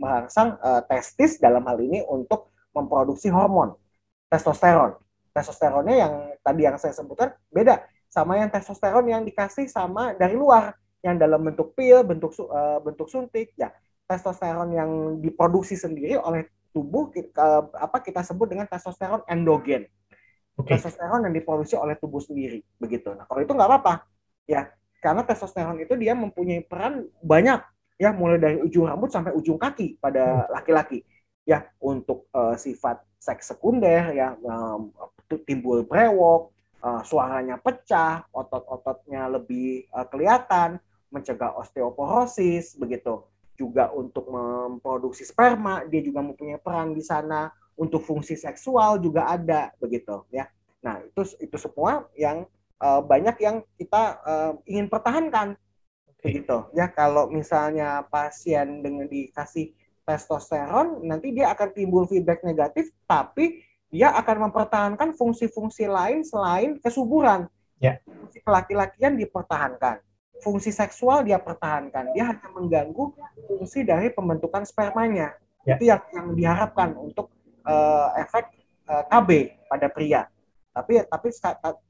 [0.00, 3.76] merangsang uh, testis dalam hal ini untuk memproduksi hormon
[4.30, 4.98] testosteron.
[5.32, 10.72] Testosteronnya yang tadi yang saya sebutkan beda sama yang testosteron yang dikasih sama dari luar
[11.04, 13.70] yang dalam bentuk pil, bentuk uh, bentuk suntik ya.
[14.06, 19.90] Testosteron yang diproduksi sendiri oleh tubuh uh, apa kita sebut dengan testosteron endogen.
[20.56, 20.78] Okay.
[20.78, 23.12] Testosteron yang diproduksi oleh tubuh sendiri begitu.
[23.12, 24.08] Nah, kalau itu nggak apa-apa.
[24.46, 24.70] Ya,
[25.02, 27.60] karena testosteron itu dia mempunyai peran banyak
[27.98, 30.48] ya mulai dari ujung rambut sampai ujung kaki pada hmm.
[30.54, 31.02] laki-laki.
[31.02, 31.15] Hmm
[31.46, 34.90] ya untuk uh, sifat seks sekunder ya um,
[35.46, 36.52] timbul brewok
[36.86, 40.78] uh, suaranya pecah, otot-ototnya lebih uh, kelihatan,
[41.10, 43.26] mencegah osteoporosis begitu.
[43.56, 47.50] Juga untuk memproduksi sperma, dia juga mempunyai peran di sana.
[47.76, 50.48] Untuk fungsi seksual juga ada begitu ya.
[50.80, 52.48] Nah, itu itu semua yang
[52.80, 55.60] uh, banyak yang kita uh, ingin pertahankan
[56.24, 63.60] begitu ya kalau misalnya pasien dengan dikasih testosteron nanti dia akan timbul feedback negatif tapi
[63.90, 67.50] dia akan mempertahankan fungsi-fungsi lain selain kesuburan
[67.82, 67.98] ya.
[68.06, 69.98] fungsi laki-lakian dipertahankan
[70.40, 73.10] fungsi seksual dia pertahankan dia hanya mengganggu
[73.50, 75.34] fungsi dari pembentukan spermanya
[75.66, 75.74] ya.
[75.74, 77.34] itu yang yang diharapkan untuk
[77.66, 78.46] uh, efek
[78.86, 80.22] uh, KB pada pria
[80.70, 81.28] tapi tapi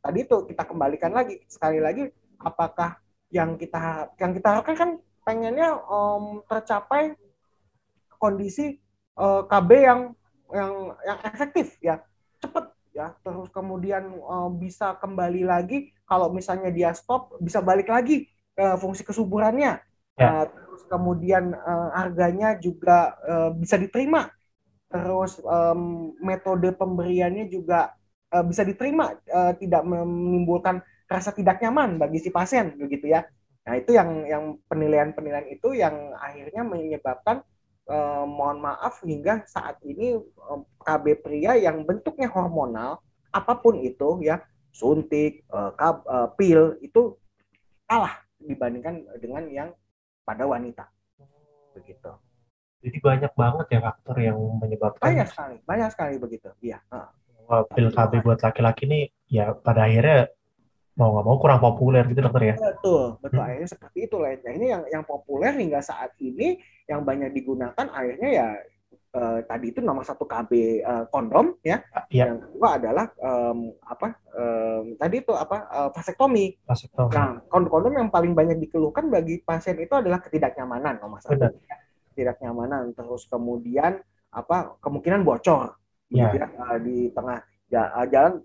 [0.00, 2.06] tadi itu kita kembalikan lagi sekali lagi
[2.40, 2.96] apakah
[3.34, 4.90] yang kita yang kita harapkan kan
[5.26, 7.18] pengennya um, tercapai
[8.16, 8.76] kondisi
[9.18, 10.00] uh, eh, KB yang
[10.52, 12.02] yang yang efektif ya.
[12.40, 13.12] Cepat ya.
[13.20, 15.92] Terus kemudian uh, bisa kembali lagi.
[16.06, 19.82] Kalau misalnya dia stop bisa balik lagi uh, fungsi kesuburannya.
[20.16, 20.28] Ya.
[20.32, 24.32] uh, terus kemudian uh, harganya juga uh, bisa diterima.
[24.86, 27.92] Terus um, metode pemberiannya juga
[28.32, 29.12] uh, bisa diterima.
[29.28, 33.26] Uh, tidak menimbulkan rasa tidak nyaman bagi si pasien begitu ya.
[33.66, 37.42] Nah, itu yang yang penilaian-penilaian itu yang akhirnya menyebabkan
[37.86, 42.98] eh, mohon maaf hingga saat ini eh, KB pria yang bentuknya hormonal
[43.30, 44.42] apa pun itu ya,
[44.74, 47.16] suntik, eh, kab, eh, pil itu
[47.86, 49.68] kalah dibandingkan dengan yang
[50.26, 50.90] pada wanita.
[51.76, 52.12] Begitu.
[52.84, 56.50] Jadi banyak banget ya faktor yang menyebabkan banyak sekali, banyak sekali begitu.
[56.62, 56.78] Iya.
[57.46, 60.30] Pil KB buat laki-laki ini ya pada akhirnya
[60.96, 63.48] mau nggak mau kurang populer gitu dokter ya betul betul hmm.
[63.52, 66.56] akhirnya seperti itu lah ini yang yang populer hingga saat ini
[66.88, 68.48] yang banyak digunakan akhirnya ya
[69.12, 71.84] eh, tadi itu nomor satu KB eh, kondom ya.
[72.08, 76.56] ya yang kedua adalah um, apa um, tadi itu apa uh, vasektomi.
[76.64, 81.52] vasektomi nah kondom yang paling banyak dikeluhkan bagi pasien itu adalah ketidaknyamanan nomor satu Benar.
[82.16, 84.00] ketidaknyamanan terus kemudian
[84.32, 85.76] apa kemungkinan bocor
[86.08, 86.32] ya.
[86.32, 87.44] gitu ya uh, di tengah
[88.08, 88.40] jalan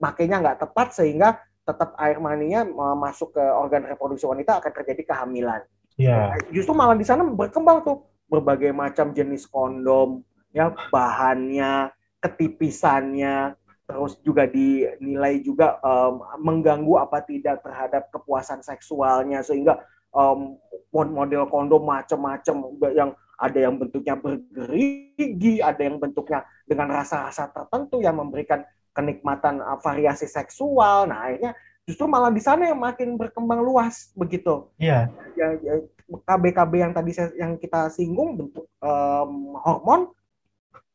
[0.00, 5.62] makainya nggak tepat sehingga tetap air maninya masuk ke organ reproduksi wanita akan terjadi kehamilan.
[6.00, 6.34] Yeah.
[6.50, 11.90] Justru malah di sana berkembang tuh berbagai macam jenis kondom, ya bahannya,
[12.22, 13.58] ketipisannya,
[13.90, 19.82] terus juga dinilai juga um, mengganggu apa tidak terhadap kepuasan seksualnya sehingga
[20.14, 20.54] um,
[20.94, 22.54] model kondom macam-macam
[22.94, 28.62] yang ada yang bentuknya bergerigi, ada yang bentuknya dengan rasa-rasa tertentu yang memberikan
[28.94, 31.08] kenikmatan uh, variasi seksual.
[31.10, 31.52] Nah, akhirnya
[31.86, 34.70] justru malah di sana yang makin berkembang luas begitu.
[34.78, 35.10] Iya.
[35.34, 35.74] Ya, ya,
[36.10, 40.10] KB-KB yang tadi saya, yang kita singgung bentuk um, hormon,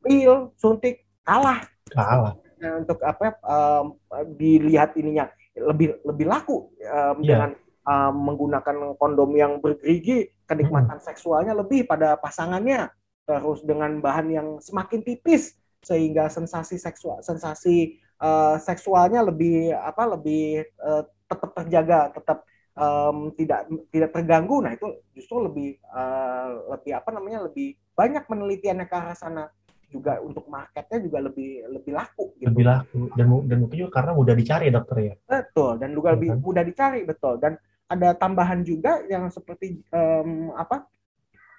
[0.03, 1.63] pil, suntik kalah.
[1.91, 2.35] Kalah.
[2.59, 3.99] Nah, untuk apa um,
[4.35, 7.47] dilihat ininya lebih lebih laku um, yeah.
[7.47, 7.51] dengan
[7.87, 11.07] um, menggunakan kondom yang bergerigi, kenikmatan hmm.
[11.07, 12.91] seksualnya lebih pada pasangannya.
[13.25, 20.65] Terus dengan bahan yang semakin tipis sehingga sensasi seksual sensasi uh, seksualnya lebih apa lebih
[20.81, 22.37] uh, tetap terjaga tetap
[22.73, 28.85] um, tidak tidak terganggu nah itu justru lebih uh, lebih apa namanya lebih banyak penelitiannya
[28.89, 29.45] ke arah sana
[29.93, 32.51] juga untuk marketnya juga lebih lebih laku gitu.
[32.51, 36.27] lebih laku dan dan mungkin juga karena mudah dicari dokter ya betul dan juga lebih
[36.33, 36.43] iya kan?
[36.43, 37.53] mudah dicari betul dan
[37.85, 40.89] ada tambahan juga yang seperti um, apa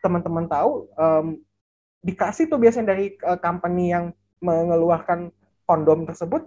[0.03, 1.27] teman-teman tahu um,
[2.07, 5.35] dikasih tuh biasanya dari uh, company yang mengeluarkan
[5.67, 6.47] kondom tersebut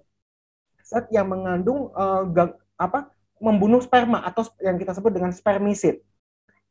[0.80, 3.12] zat yang mengandung uh, gag, apa
[3.44, 6.00] membunuh sperma atau yang kita sebut dengan spermisid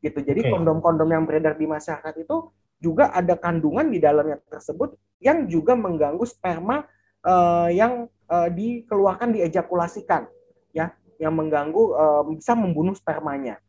[0.01, 0.19] gitu.
[0.19, 2.49] Jadi kondom-kondom yang beredar di masyarakat itu
[2.79, 6.87] juga ada kandungan di dalamnya tersebut yang juga mengganggu sperma
[7.27, 10.31] uh, yang uh, dikeluarkan diejakulasikan
[10.71, 13.59] ya yang mengganggu uh, bisa membunuh spermanya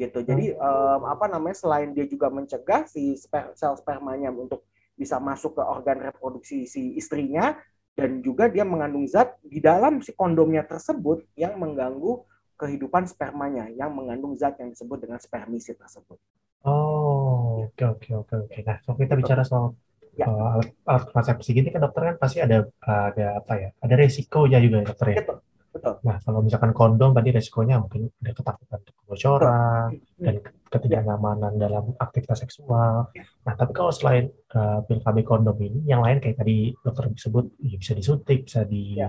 [0.00, 4.64] gitu jadi um, apa namanya selain dia juga mencegah si sper, sel spermanya untuk
[4.96, 7.56] bisa masuk ke organ reproduksi si istrinya
[7.96, 12.24] dan juga dia mengandung zat di dalam si kondomnya tersebut yang mengganggu
[12.60, 16.20] kehidupan spermanya yang mengandung zat yang disebut dengan spermisid tersebut.
[16.64, 18.58] Oh, oke oke oke oke.
[18.60, 19.72] Nah, kalau kita bicara soal
[20.12, 20.28] ya.
[20.28, 23.68] uh, alat, alat kontrasepsi gini kan dokter kan pasti ada ada apa ya?
[23.80, 25.16] Ada resikonya juga ya dokter ya.
[25.24, 25.38] Betul.
[25.70, 26.02] Betul.
[26.02, 30.22] Nah, kalau misalkan kondom tadi resikonya mungkin ada ketakutan untuk kebocoran Betul.
[30.26, 30.34] dan
[30.66, 31.60] ketidaknyamanan ya.
[31.70, 33.06] dalam aktivitas seksual.
[33.14, 33.22] Ya.
[33.46, 37.46] Nah, tapi kalau selain uh, pil KB kondom ini, yang lain kayak tadi dokter sebut
[37.62, 39.06] ya bisa disuntik, bisa di ya.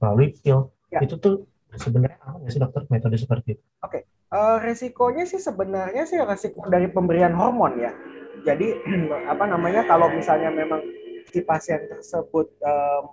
[0.00, 1.00] melalui pil, ya.
[1.00, 3.64] itu tuh sebenarnya apa sih dokter metode seperti itu?
[3.80, 4.02] Oke, okay.
[4.36, 7.92] uh, eh, resikonya sih sebenarnya sih resiko dari pemberian hormon ya.
[8.44, 8.76] Jadi
[9.32, 10.84] apa namanya kalau misalnya memang
[11.30, 13.04] si pasien tersebut um,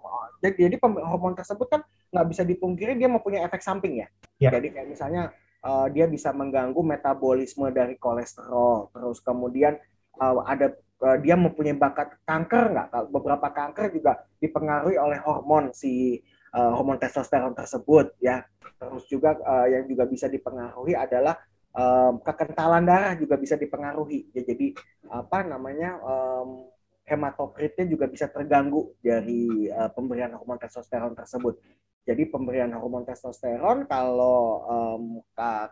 [0.41, 4.07] jadi, jadi hormon tersebut kan nggak bisa dipungkiri dia mempunyai efek samping ya.
[4.41, 4.49] ya.
[4.51, 5.31] Jadi kayak misalnya
[5.63, 9.77] uh, dia bisa mengganggu metabolisme dari kolesterol, terus kemudian
[10.17, 10.73] uh, ada
[11.05, 12.87] uh, dia mempunyai bakat kanker nggak?
[13.13, 16.19] Beberapa kanker juga dipengaruhi oleh hormon si
[16.57, 18.43] uh, hormon testosteron tersebut ya.
[18.81, 21.37] Terus juga uh, yang juga bisa dipengaruhi adalah
[21.77, 24.33] um, kekentalan darah juga bisa dipengaruhi.
[24.33, 24.73] Ya, jadi
[25.05, 26.70] apa namanya um,
[27.11, 31.59] hematokritnya juga bisa terganggu dari uh, pemberian hormon testosteron tersebut.
[32.07, 35.03] Jadi pemberian hormon testosteron kalau um,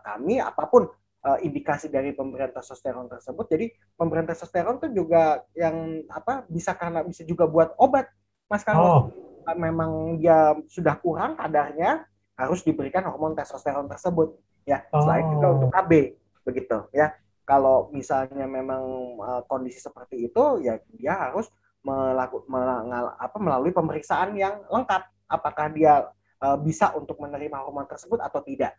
[0.04, 0.86] kami apa pun
[1.24, 3.48] uh, indikasi dari pemberian testosteron tersebut.
[3.48, 8.06] Jadi pemberian testosteron itu juga yang apa bisa karena bisa juga buat obat,
[8.46, 9.56] Mas kalau oh.
[9.56, 12.04] memang dia sudah kurang kadarnya
[12.36, 14.36] harus diberikan hormon testosteron tersebut.
[14.68, 15.02] Ya, oh.
[15.02, 17.12] selain juga untuk KB begitu ya
[17.44, 18.82] kalau misalnya memang
[19.18, 21.50] uh, kondisi seperti itu ya dia harus
[21.80, 25.02] melaku, melangal, apa, melalui pemeriksaan yang lengkap.
[25.30, 26.12] Apakah dia
[26.44, 28.76] uh, bisa untuk menerima hormon tersebut atau tidak.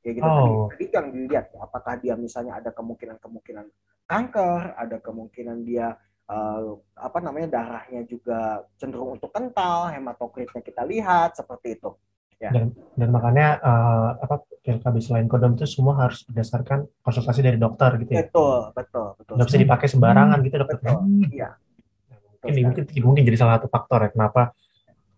[0.00, 0.72] Ya gitu oh.
[0.72, 1.52] tadi, tadi yang dilihat.
[1.60, 3.68] Apakah dia misalnya ada kemungkinan kemungkinan
[4.10, 5.94] kanker ada kemungkinan dia
[6.26, 11.94] uh, apa namanya darahnya juga cenderung untuk kental hematokritnya kita lihat seperti itu
[12.40, 12.50] Ya.
[12.56, 18.00] Dan, dan makanya uh, apa PLKB selain kondom itu semua harus berdasarkan konsultasi dari dokter
[18.00, 18.24] gitu ya.
[18.24, 19.34] Betul, betul, betul.
[19.36, 20.76] Nggak bisa dipakai sembarangan hmm, gitu dokter.
[20.80, 20.96] Betul.
[21.04, 21.24] Hmm.
[21.28, 21.48] Iya.
[22.40, 24.56] Mungkin, mungkin mungkin jadi salah satu faktor ya kenapa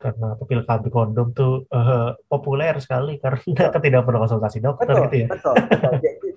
[0.03, 3.79] karena pil KB kondom tuh uh, populer sekali karena betul.
[3.79, 5.29] tidak perlu konsultasi dokter betul, gitu ya.
[5.31, 5.93] Betul, betul.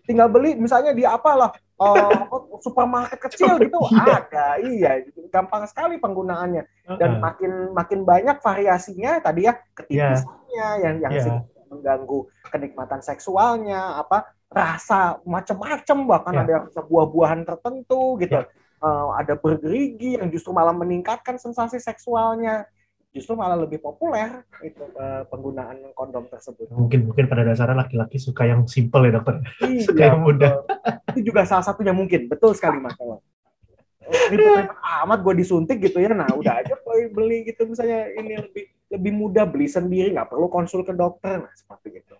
[0.05, 2.25] Tinggal beli misalnya di apalah uh,
[2.63, 4.15] supermarket kecil gitu iya.
[4.19, 4.91] ada, iya,
[5.31, 6.63] gampang sekali penggunaannya
[6.99, 7.21] dan uh -uh.
[7.21, 11.43] makin makin banyak variasinya tadi ya ketipisan yang yang yeah.
[11.67, 16.63] mengganggu kenikmatan seksualnya, apa rasa macam-macam bahkan yeah.
[16.71, 18.39] ada buah-buahan tertentu gitu.
[18.39, 18.47] Yeah.
[18.83, 22.67] Uh, ada bergerigi yang justru malah meningkatkan sensasi seksualnya
[23.15, 26.67] justru malah lebih populer itu uh, penggunaan kondom tersebut.
[26.75, 30.67] Mungkin mungkin pada dasarnya laki-laki suka yang simple ya dokter, iya, suka yang mudah.
[31.15, 32.99] Itu juga salah satunya mungkin, betul sekali mas
[34.29, 34.69] ribet
[35.05, 36.13] amat gue disuntik gitu ya.
[36.13, 37.65] Nah udah aja beli, beli gitu.
[37.65, 40.13] Misalnya ini lebih lebih mudah beli sendiri.
[40.13, 41.41] Nggak perlu konsul ke dokter.
[41.41, 42.15] Nah seperti itu.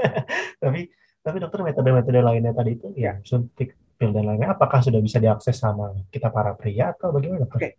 [0.62, 0.90] Tapi
[1.24, 5.56] tapi dokter metode-metode lainnya tadi itu ya suntik pil dan lainnya apakah sudah bisa diakses
[5.56, 7.56] sama kita para pria atau bagaimana Oke.
[7.56, 7.72] Okay.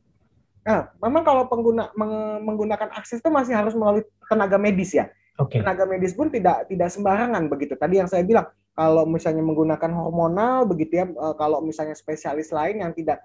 [0.66, 5.14] Nah, memang kalau pengguna meng, menggunakan akses itu masih harus melalui tenaga medis ya.
[5.38, 5.62] Okay.
[5.62, 7.78] Tenaga medis pun tidak tidak sembarangan begitu.
[7.78, 12.82] Tadi yang saya bilang kalau misalnya menggunakan hormonal begitu ya eh, kalau misalnya spesialis lain
[12.82, 13.24] yang tidak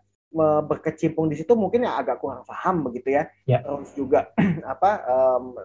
[0.70, 3.66] berkecimpung di situ mungkin ya agak kurang paham begitu ya, ya.
[3.66, 4.30] terus juga
[4.78, 5.58] apa um,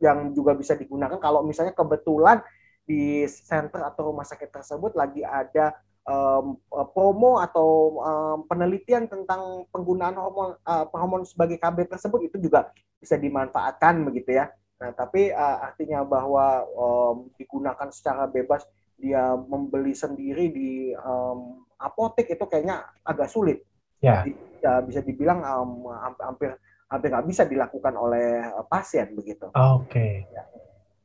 [0.00, 2.40] yang juga bisa digunakan kalau misalnya kebetulan
[2.88, 6.56] di center atau rumah sakit tersebut lagi ada um,
[6.94, 12.70] promo atau um, penelitian tentang penggunaan hormon uh, hormon sebagai KB tersebut itu juga
[13.02, 14.48] bisa dimanfaatkan begitu ya.
[14.76, 18.64] Nah, tapi uh, artinya bahwa um, digunakan secara bebas
[18.96, 23.60] dia membeli sendiri di um, apotek itu kayaknya agak sulit.
[24.00, 24.24] Ya.
[24.60, 25.88] ya bisa dibilang um,
[26.20, 26.52] hampir
[26.86, 29.50] hampir nggak bisa dilakukan oleh pasien begitu.
[29.52, 29.88] Oke.
[29.90, 30.12] Okay.
[30.30, 30.44] Ya.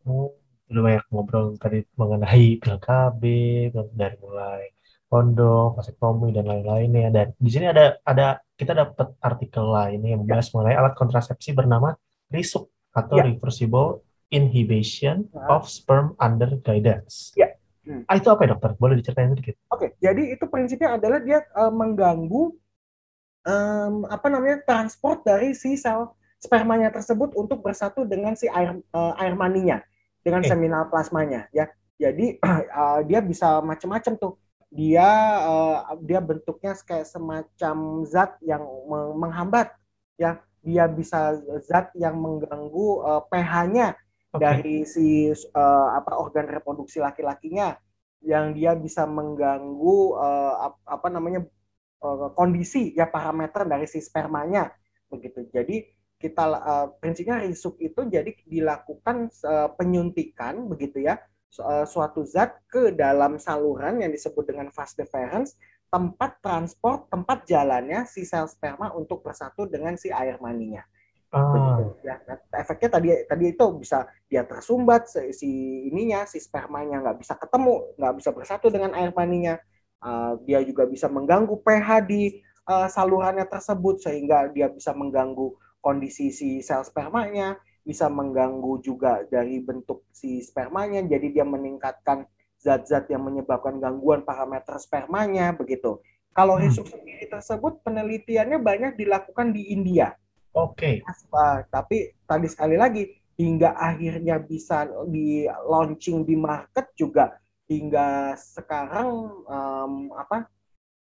[0.05, 0.35] Oh,
[0.71, 3.23] udah banyak ngobrol tadi mengenai pil KB
[3.95, 4.71] dari mulai
[5.11, 7.11] kondom, vasektomi dan lain-lainnya.
[7.11, 10.51] Dan di sini ada ada kita dapat artikel lain yang membahas ya.
[10.55, 11.91] mengenai alat kontrasepsi bernama
[12.31, 12.63] RISUK
[12.95, 13.27] atau ya.
[13.27, 15.51] Reversible Inhibition ya.
[15.51, 17.35] of Sperm Under Guidance.
[17.35, 17.51] Ya.
[17.83, 18.07] Hmm.
[18.07, 18.71] Ah, itu apa ya dokter?
[18.79, 19.57] Boleh diceritain sedikit?
[19.73, 19.89] Oke, okay.
[19.99, 22.53] jadi itu prinsipnya adalah dia uh, mengganggu
[23.43, 29.13] um, apa namanya transport dari si sel spermanya tersebut untuk bersatu dengan si air uh,
[29.17, 29.81] air maninya
[30.21, 30.53] dengan okay.
[30.53, 31.69] seminal plasmanya ya.
[31.97, 34.33] Jadi uh, dia bisa macam-macam tuh.
[34.71, 35.07] Dia
[35.43, 38.63] uh, dia bentuknya kayak semacam zat yang
[39.19, 39.75] menghambat
[40.15, 40.39] ya.
[40.61, 43.97] Dia bisa zat yang mengganggu uh, pH-nya
[44.31, 44.39] okay.
[44.39, 47.75] dari si uh, apa organ reproduksi laki-lakinya
[48.21, 51.41] yang dia bisa mengganggu uh, apa namanya
[52.05, 54.69] uh, kondisi ya parameter dari si spermanya
[55.09, 55.49] begitu.
[55.49, 55.83] Jadi
[56.21, 61.17] kita uh, prinsipnya risuk itu jadi dilakukan uh, penyuntikan begitu ya
[61.85, 65.59] suatu zat ke dalam saluran yang disebut dengan vas deferens
[65.91, 70.79] tempat transport tempat jalannya si sel sperma untuk bersatu dengan si air maninya.
[71.31, 71.79] Ah.
[72.03, 75.49] Ya, nah, efeknya tadi tadi itu bisa dia tersumbat si, si
[75.87, 79.55] ininya si spermanya nggak bisa ketemu nggak bisa bersatu dengan air maninya
[80.03, 82.35] uh, dia juga bisa mengganggu pH di
[82.67, 89.57] uh, salurannya tersebut sehingga dia bisa mengganggu kondisi si sel spermanya bisa mengganggu juga dari
[89.61, 92.25] bentuk si spermanya jadi dia meningkatkan
[92.61, 95.97] zat-zat yang menyebabkan gangguan parameter spermanya begitu
[96.31, 96.63] Kalau Hmm.
[96.63, 100.15] risuk sendiri tersebut penelitiannya banyak dilakukan di India.
[100.55, 101.03] Oke.
[101.35, 103.03] Ah, tapi tadi sekali lagi
[103.35, 107.35] hingga akhirnya bisa di launching di market juga
[107.67, 109.07] hingga sekarang
[109.43, 110.47] em, apa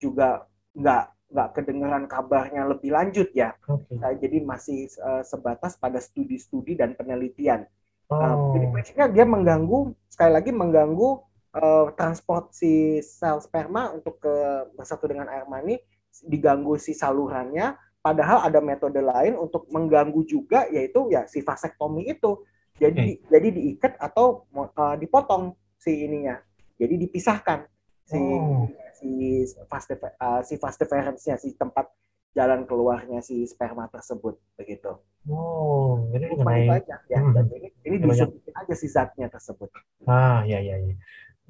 [0.03, 3.55] juga nggak nggak kedengaran kabarnya lebih lanjut ya.
[3.71, 3.95] Oke.
[3.97, 7.65] Nah, jadi masih eh, sebatas pada studi-studi dan penelitian.
[8.11, 8.53] Nah, Oh.
[8.59, 11.09] jadi prinsipnya dia mengganggu sekali lagi mengganggu
[11.51, 14.35] eh, transport si sel sperma untuk ke
[14.75, 15.79] bersatu dengan air mani,
[16.27, 17.75] diganggu si salurannya.
[18.01, 22.43] Padahal ada metode lain untuk mengganggu juga yaitu ya si vasektomi itu.
[22.81, 26.39] Jadi jadi diikat atau eh, dipotong si ininya.
[26.75, 27.67] Jadi dipisahkan
[28.03, 28.67] si Oh.
[29.01, 29.49] Si
[29.89, 31.89] defe- eh, si vas deferensnya si tempat
[32.31, 34.95] jalan keluarnya si sperma tersebut begitu.
[35.27, 37.19] Oh, jadi Cuma itu mengenai aja ya.
[37.21, 37.35] Hmm.
[37.35, 38.09] Dan ini ini Banyak.
[38.15, 39.69] disuntikin aja si zatnya tersebut.
[40.07, 40.95] ah ya ya ya.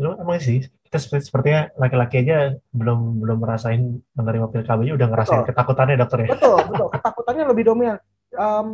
[0.01, 5.09] Lu emang sih kita seperti sepertinya laki-laki aja belum belum merasain menerima pil KB udah
[5.13, 5.51] ngerasain Betul.
[5.53, 6.29] ketakutannya dokter ya.
[6.35, 6.89] Betul, betul.
[6.97, 7.99] Ketakutannya lebih dominan.
[8.31, 8.69] Em,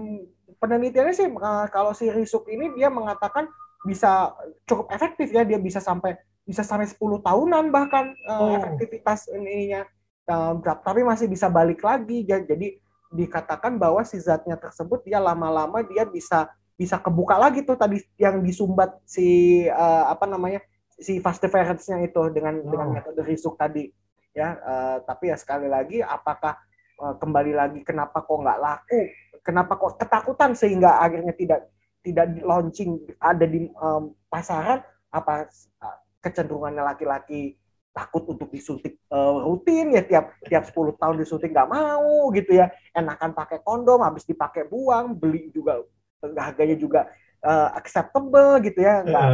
[0.63, 3.51] penelitiannya sih eh, kalau si risuk ini dia mengatakan
[3.85, 4.33] bisa
[4.65, 6.17] cukup efektif ya, dia bisa sampai
[6.47, 8.55] bisa sampai 10 tahunan bahkan eh, Oh.
[8.55, 9.83] efektivitas ininya.
[10.27, 12.23] Em, tapi masih bisa balik lagi.
[12.23, 12.79] Ja- Jadi
[13.09, 18.43] dikatakan bahwa si zatnya tersebut dia lama-lama dia bisa bisa kebuka lagi tuh tadi yang
[18.43, 19.27] disumbat si
[19.65, 20.59] eh, apa namanya
[20.97, 22.95] si fast deference-nya itu dengan dengan Oh.
[22.95, 23.91] metode risuk tadi
[24.33, 26.59] ya eh, tapi ya sekali lagi apakah
[26.99, 29.01] eh, kembali lagi kenapa kok nggak laku
[29.41, 31.71] kenapa kok ketakutan sehingga akhirnya tidak
[32.03, 35.97] tidak di launching ada di em, pasaran apa eh,
[36.27, 37.55] kecenderungannya laki-laki
[37.95, 42.69] takut untuk disuntik eh, rutin ya tiap tiap 10 tahun disuntik nggak mau gitu ya.
[42.93, 45.87] Enakan pakai kondom habis dipakai buang beli juga
[46.21, 47.01] harganya juga
[47.41, 49.07] eh, acceptable gitu ya.
[49.07, 49.29] Nggak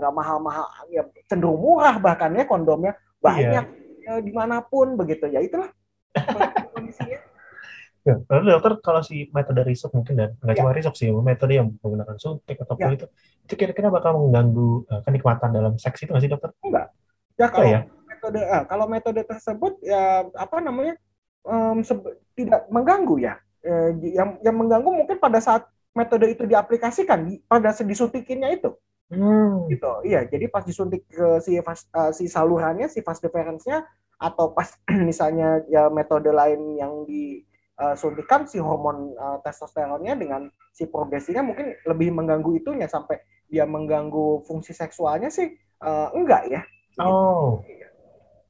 [0.00, 2.96] nggak mahal-mahal ya cenderung murah bahkan ya kondomnya.
[3.20, 3.64] Banyak
[4.08, 5.28] eh, di mana pun begitu.
[5.30, 5.70] Ya itulah
[6.74, 7.27] kondisinya
[8.06, 10.60] Ya, lalu dokter kalau si metode risuk mungkin dan nggak Ya.
[10.62, 12.94] cuma risuk sih, metode yang menggunakan suntik atau Ya.
[12.94, 13.06] itu,
[13.44, 16.50] itu kira-kira bakal mengganggu eh, kenikmatan dalam seks itu nggak sih dokter?
[17.38, 17.80] ya kalau ya?
[18.10, 20.98] metode ah, kalau metode tersebut ya apa namanya
[21.82, 27.42] sebe- tidak mengganggu ya Eh, yang yang mengganggu mungkin pada saat metode itu diaplikasikan di-
[27.42, 28.70] pada saat disuntikinnya itu
[29.10, 29.66] Hmm.
[29.66, 33.82] gitu iya jadi pas disuntik ke si vas- eh, si salurannya si vas deferensnya
[34.14, 34.70] atau pas
[35.10, 37.02] misalnya ya metode lain yang
[37.78, 44.42] disuntikan si hormon eh, testosteronnya dengan si progresinya mungkin lebih mengganggu itunya sampai dia mengganggu
[44.44, 45.46] fungsi seksualnya sih
[45.78, 46.62] eh, enggak ya
[46.98, 47.62] Oh.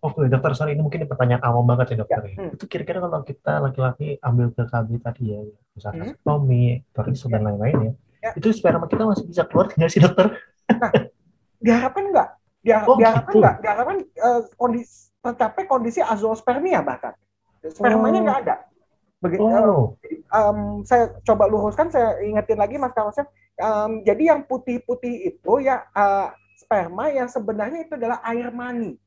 [0.01, 2.23] Oke, dokter, sorry ini mungkin pertanyaan awam banget ya dokter.
[2.25, 2.37] ya.
[2.39, 2.55] hmm.
[2.57, 5.43] Itu kira-kira kalau kita laki-laki ambil ke KB tadi ya,
[5.75, 6.17] misalkan Hmm.
[6.17, 8.31] stomi, dan lain-lain ya, Ya.
[8.33, 10.39] itu sperma kita masih bisa keluar nggak sih dokter?
[11.59, 12.29] diharapkan enggak
[12.63, 13.39] Dia, Oh, diharapkan gitu.
[13.43, 17.13] enggak diharapkan eh, kondisi tercapai kondisi azoospermia bahkan
[17.61, 18.25] spermanya Oh.
[18.25, 18.55] enggak ada
[19.19, 19.99] begitu Oh,
[20.31, 23.27] em, saya coba luruskan, saya ingetin lagi Mas Karosnya.
[23.59, 28.99] Em, jadi yang putih-putih itu ya eh, sperma yang sebenarnya itu adalah air mani.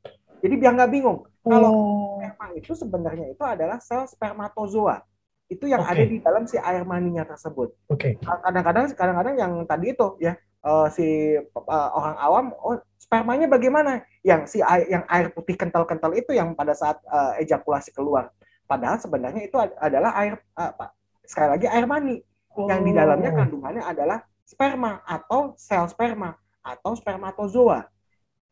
[0.41, 5.05] Jadi biar nggak bingung, kalau oh, sperma itu sebenarnya itu adalah sel spermatozoa.
[5.51, 5.91] Itu yang Oke.
[5.93, 7.75] ada di dalam si air maninya tersebut.
[7.91, 8.09] oke.
[8.23, 11.07] Kadang-kadang kadang-kadang yang tadi itu ya eh, si
[11.37, 14.07] eh, orang awam oh spermanya bagaimana?
[14.23, 18.31] Yang si air, yang air putih kental-kental itu yang pada saat eh, ejakulasi keluar.
[18.71, 20.95] Padahal sebenarnya itu ad- adalah air eh, apa,
[21.27, 22.23] sekali lagi air mani
[22.55, 23.37] yang di dalamnya Oh.
[23.43, 27.91] kandungannya adalah sperma atau sel sperma atau spermatozoa.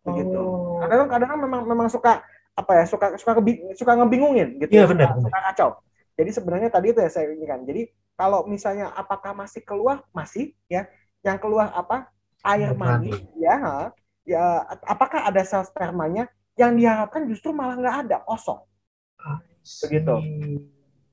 [0.04, 0.36] Begitu.
[0.36, 0.84] Oh.
[0.84, 2.20] Kadang-kadang memang memang suka
[2.52, 3.40] apa ya suka suka
[3.80, 4.72] suka ngebingungin gitu.
[4.76, 5.70] Iya, suka, benar, suka kacau.
[6.20, 7.64] Jadi sebenarnya tadi itu ya saya ini kan.
[7.64, 7.88] Jadi
[8.20, 10.84] kalau misalnya apakah masih keluar masih ya
[11.24, 12.12] yang keluar apa
[12.44, 13.88] air mani ya
[14.28, 16.28] ya apakah ada sel spermanya
[16.60, 18.60] yang diharapkan justru malah nggak ada kosong
[19.64, 20.16] Begitu.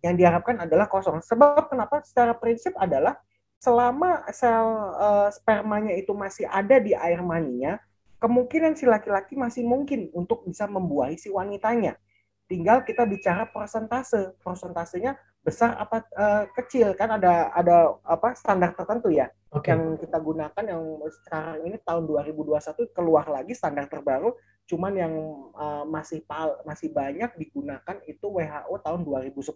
[0.04, 1.18] yang diharapkan adalah kosong.
[1.18, 3.18] Sebab kenapa secara prinsip adalah
[3.58, 7.80] selama sel eh, spermanya itu masih ada di air maninya,
[8.22, 11.98] kemungkinan si laki-laki masih mungkin untuk bisa membuahi si wanitanya.
[12.46, 19.14] Tinggal kita bicara persentase, persentasenya besar apa eh, kecil kan ada ada apa standar tertentu
[19.14, 19.70] ya Oke.
[19.70, 20.82] yang kita gunakan yang
[21.22, 24.34] sekarang ini tahun 2021 keluar lagi standar terbaru
[24.66, 25.14] cuman yang
[25.54, 29.54] uh, masih pal masih banyak digunakan itu WHO tahun 2010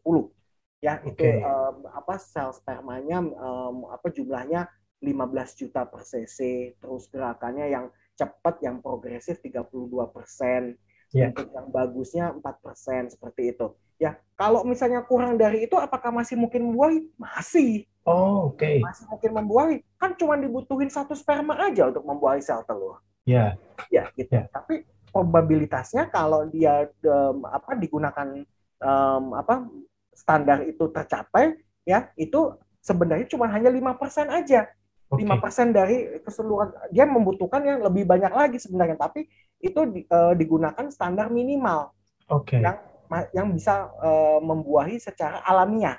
[0.80, 1.42] ya itu Oke.
[1.44, 4.70] um, apa sel spermanya um, apa jumlahnya
[5.02, 6.38] 15 juta per cc
[6.78, 10.78] terus gerakannya yang cepat yang progresif 32 persen
[11.11, 11.26] Ya.
[11.34, 16.38] untuk yang bagusnya 4 persen seperti itu ya kalau misalnya kurang dari itu apakah masih
[16.38, 18.78] mungkin membuahi masih Oh, oke.
[18.78, 23.58] masih mungkin membuahi kan cuma dibutuhin satu sperma aja untuk membuahi sel telur Ya.
[23.90, 24.46] ya gitu Ya.
[24.54, 28.42] tapi probabilitasnya kalau dia um, apa digunakan
[28.80, 29.66] um, apa
[30.14, 34.70] standar itu tercapai ya itu sebenarnya cuma hanya lima persen aja
[35.11, 35.42] lima okay.
[35.42, 39.26] persen dari keseluruhan dia membutuhkan yang lebih banyak lagi sebenarnya tapi
[39.58, 41.90] itu di, uh, digunakan standar minimal
[42.30, 42.62] okay.
[42.62, 42.78] yang
[43.34, 45.98] yang bisa uh, membuahi secara alamiah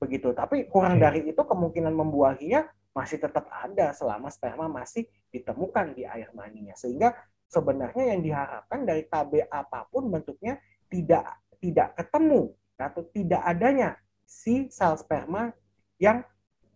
[0.00, 1.04] begitu tapi kurang okay.
[1.04, 2.64] dari itu kemungkinan membuahinya
[2.96, 7.12] masih tetap ada selama sperma masih ditemukan di air maninya sehingga
[7.46, 10.58] sebenarnya yang diharapkan dari KB apa pun bentuknya
[10.90, 15.54] tidak tidak ketemu atau tidak adanya si sel sperma
[15.96, 16.20] yang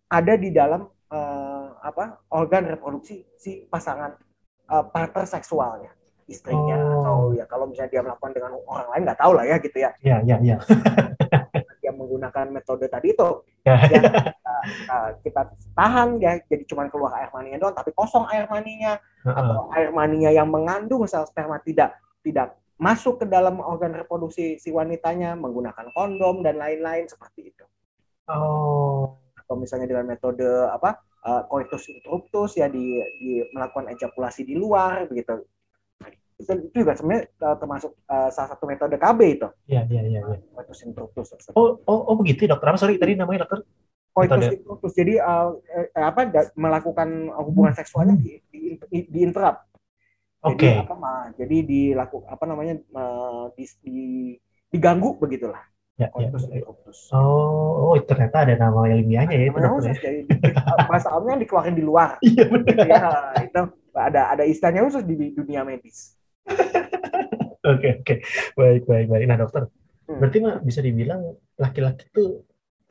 [0.09, 4.17] ada di dalam uh, apa organ reproduksi si pasangan
[4.71, 5.91] uh, partner seksualnya
[6.31, 6.95] istrinya oh.
[7.03, 9.91] atau ya kalau misalnya dia melakukan dengan orang lain nggak tahu lah ya gitu ya.
[9.99, 10.57] Iya iya iya.
[11.83, 13.29] dia menggunakan metode tadi itu
[13.67, 14.01] ya, ya
[14.63, 15.41] uh, kita
[15.73, 19.37] tahan ya jadi cuma keluar air maninya doang tapi kosong air maninya uh -uh.
[19.37, 24.73] atau air maninya yang mengandung sel sperma tidak tidak masuk ke dalam organ reproduksi si
[24.73, 27.65] wanitanya menggunakan kondom dan lain-lain seperti itu.
[28.25, 29.21] Oh.
[29.37, 35.05] Atau misalnya dengan metode apa uh, coitus interruptus ya di, di melakukan ejakulasi di luar
[35.05, 35.45] begitu
[36.41, 39.47] itu, itu juga sebenarnya uh, termasuk uh, salah satu metode KB itu.
[39.69, 40.19] Iya, iya, iya.
[40.25, 40.37] Ya.
[40.41, 41.37] Coitus interruptus.
[41.53, 42.65] Oh, oh, oh begitu dokter.
[42.65, 43.61] Apa sorry tadi namanya dokter?
[44.11, 44.93] Coitus interruptus.
[44.93, 49.71] Jadi uh, eh, apa melakukan hubungan seksualnya di, di, di, di interrupt.
[50.43, 50.67] Oke.
[50.67, 50.75] Okay.
[50.75, 53.99] Jadi apa jadi dilakukan apa namanya uh, di, di
[54.71, 55.63] diganggu begitulah.
[55.99, 56.33] Ya, ya.
[57.13, 59.93] Oh, oh, ternyata ada nama ilmiahnya ya itu dokter.
[59.93, 60.01] Ya.
[60.01, 60.19] Jadi,
[60.89, 62.17] bahasa awamnya dikeluarin di luar.
[62.25, 62.85] Iya benar.
[62.89, 63.09] Ya,
[63.45, 63.61] itu
[63.93, 66.17] ada ada istilahnya khusus di dunia medis.
[67.61, 68.25] Oke oke
[68.57, 69.25] baik baik baik.
[69.29, 69.69] Nah dokter,
[70.09, 70.17] hmm.
[70.17, 72.41] berarti mah bisa dibilang laki-laki itu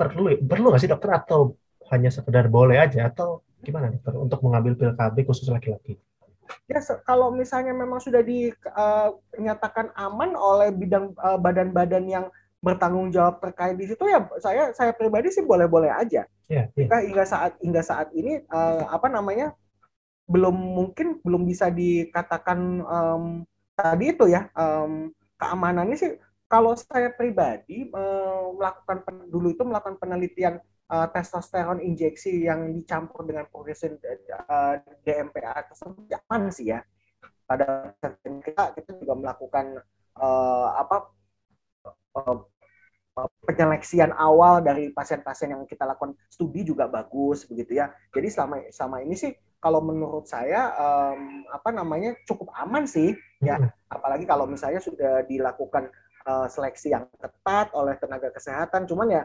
[0.01, 1.53] perlu perlu nggak sih dokter atau
[1.93, 6.01] hanya sekedar boleh aja atau gimana dokter untuk mengambil pil KB khusus laki-laki?
[6.67, 12.27] Ya kalau misalnya memang sudah dinyatakan uh, aman oleh bidang uh, badan-badan yang
[12.61, 16.25] bertanggung jawab terkait di situ ya saya saya pribadi sih boleh-boleh aja.
[16.51, 16.87] Ya, ya.
[16.91, 19.55] Hingga saat hingga saat ini uh, apa namanya
[20.31, 23.25] belum mungkin belum bisa dikatakan um,
[23.75, 26.13] tadi itu ya um, keamanannya sih
[26.51, 30.59] kalau saya pribadi um, melakukan dulu itu melakukan penelitian
[30.91, 33.95] uh, testosteron injeksi yang dicampur dengan progression
[34.51, 36.83] uh, DMPA tersebut aman sih ya.
[37.47, 39.79] Pada kita kita juga melakukan
[40.19, 41.15] uh, apa
[42.19, 42.43] uh,
[43.47, 46.19] penyeleksian awal dari pasien-pasien yang kita lakukan.
[46.27, 47.95] Studi juga bagus begitu ya.
[48.11, 49.31] Jadi selama selama ini sih
[49.63, 53.71] kalau menurut saya um, apa namanya cukup aman sih ya.
[53.87, 55.91] Apalagi kalau misalnya sudah dilakukan
[56.27, 58.85] uh, seleksi yang ketat oleh tenaga kesehatan.
[58.85, 59.23] Cuman ya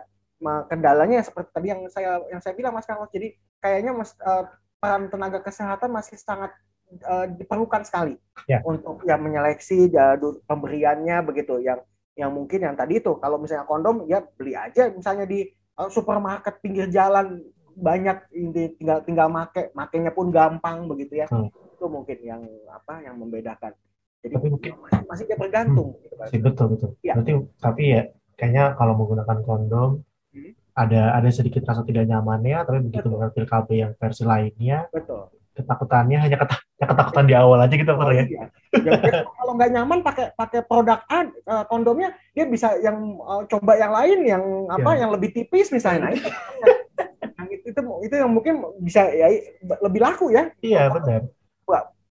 [0.67, 3.31] kendalanya seperti tadi yang saya yang saya bilang Mas Carlos jadi
[3.63, 4.45] kayaknya mas uh,
[4.77, 6.51] peran tenaga kesehatan masih sangat
[7.07, 8.61] uh, diperlukan sekali ya.
[8.67, 11.63] untuk yang menyeleksi uh, pemberiannya begitu.
[11.63, 14.91] Yang yang mungkin yang tadi itu kalau misalnya kondom ya beli aja.
[14.91, 15.47] Misalnya di
[15.79, 17.41] uh, supermarket pinggir jalan
[17.75, 21.27] banyak ini tinggal tinggal make makainya pun gampang begitu ya.
[21.27, 21.51] Hmm.
[21.75, 22.41] itu mungkin yang
[22.71, 23.75] apa yang membedakan
[24.25, 24.71] jadi tapi mungkin
[25.05, 26.01] masih, dia tergantung hmm.
[26.01, 26.27] gitu kan.
[26.41, 27.13] betul betul ya.
[27.13, 28.01] berarti tapi ya
[28.35, 29.89] kayaknya kalau menggunakan kondom
[30.33, 30.51] hmm.
[30.73, 36.17] ada ada sedikit rasa tidak nyamannya tapi begitu mengambil KB yang versi lainnya betul ketakutannya
[36.19, 38.27] hanya ketak ketakutan di awal aja gitu oh, ya.
[38.27, 38.43] Iya.
[38.75, 43.79] ya kalau nggak nyaman pakai pakai produk A uh, kondomnya dia bisa yang uh, coba
[43.79, 45.07] yang lain yang apa ya.
[45.07, 46.11] yang lebih tipis misalnya.
[47.35, 49.27] Nah, itu itu itu yang mungkin bisa ya
[49.59, 50.47] jadi laku ya.
[50.63, 51.27] Iya benar.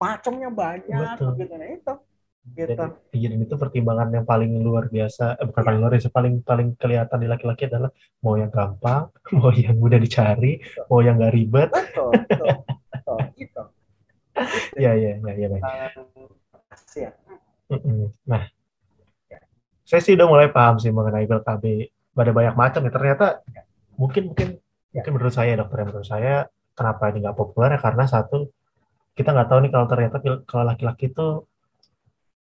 [0.05, 1.32] Macamnya banyak Betul.
[1.40, 1.94] gitu nah itu.
[2.44, 2.76] Gitu.
[2.76, 5.66] Jadi, itu pertimbangan yang paling luar biasa, eh, bukan ya.
[5.72, 7.88] paling luar biasa, paling paling kelihatan di laki-laki adalah
[8.20, 9.09] mau yang gampang,
[9.40, 10.84] mau yang mudah dicari, betul.
[10.92, 11.68] mau yang gak ribet.
[11.72, 13.18] Betul, betul, betul.
[13.40, 13.62] gitu.
[14.76, 15.62] Iya, iya, iya, iya, baik.
[17.00, 17.11] Ya.
[18.28, 18.42] Nah,
[19.32, 19.40] ya.
[19.88, 21.64] saya sih udah mulai paham sih mengenai BLKB.
[22.12, 22.92] Ada banyak macam ya.
[22.92, 23.62] Ternyata ya.
[23.96, 24.48] mungkin mungkin
[24.94, 25.02] Ya.
[25.02, 26.46] Mungkin menurut saya dokter, menurut saya
[26.78, 28.46] kenapa ini nggak populer ya karena satu
[29.14, 31.46] kita nggak tahu nih kalau ternyata kalau laki-laki itu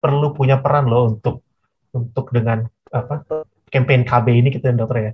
[0.02, 1.46] perlu punya peran loh untuk
[1.94, 3.26] untuk dengan apa
[3.70, 5.12] campaign KB ini kita gitu, dokter ya.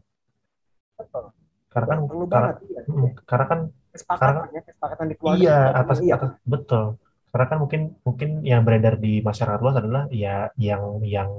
[1.68, 2.82] Karena kan perlu karena, banget, iya.
[2.88, 3.60] Hmm, karena kan
[3.98, 5.42] karena, ya, kesepakatan di keluarga.
[5.42, 6.14] Iya, atas, iya.
[6.18, 6.86] atas betul.
[7.34, 11.30] Karena kan mungkin mungkin yang beredar di masyarakat luas adalah ya yang yang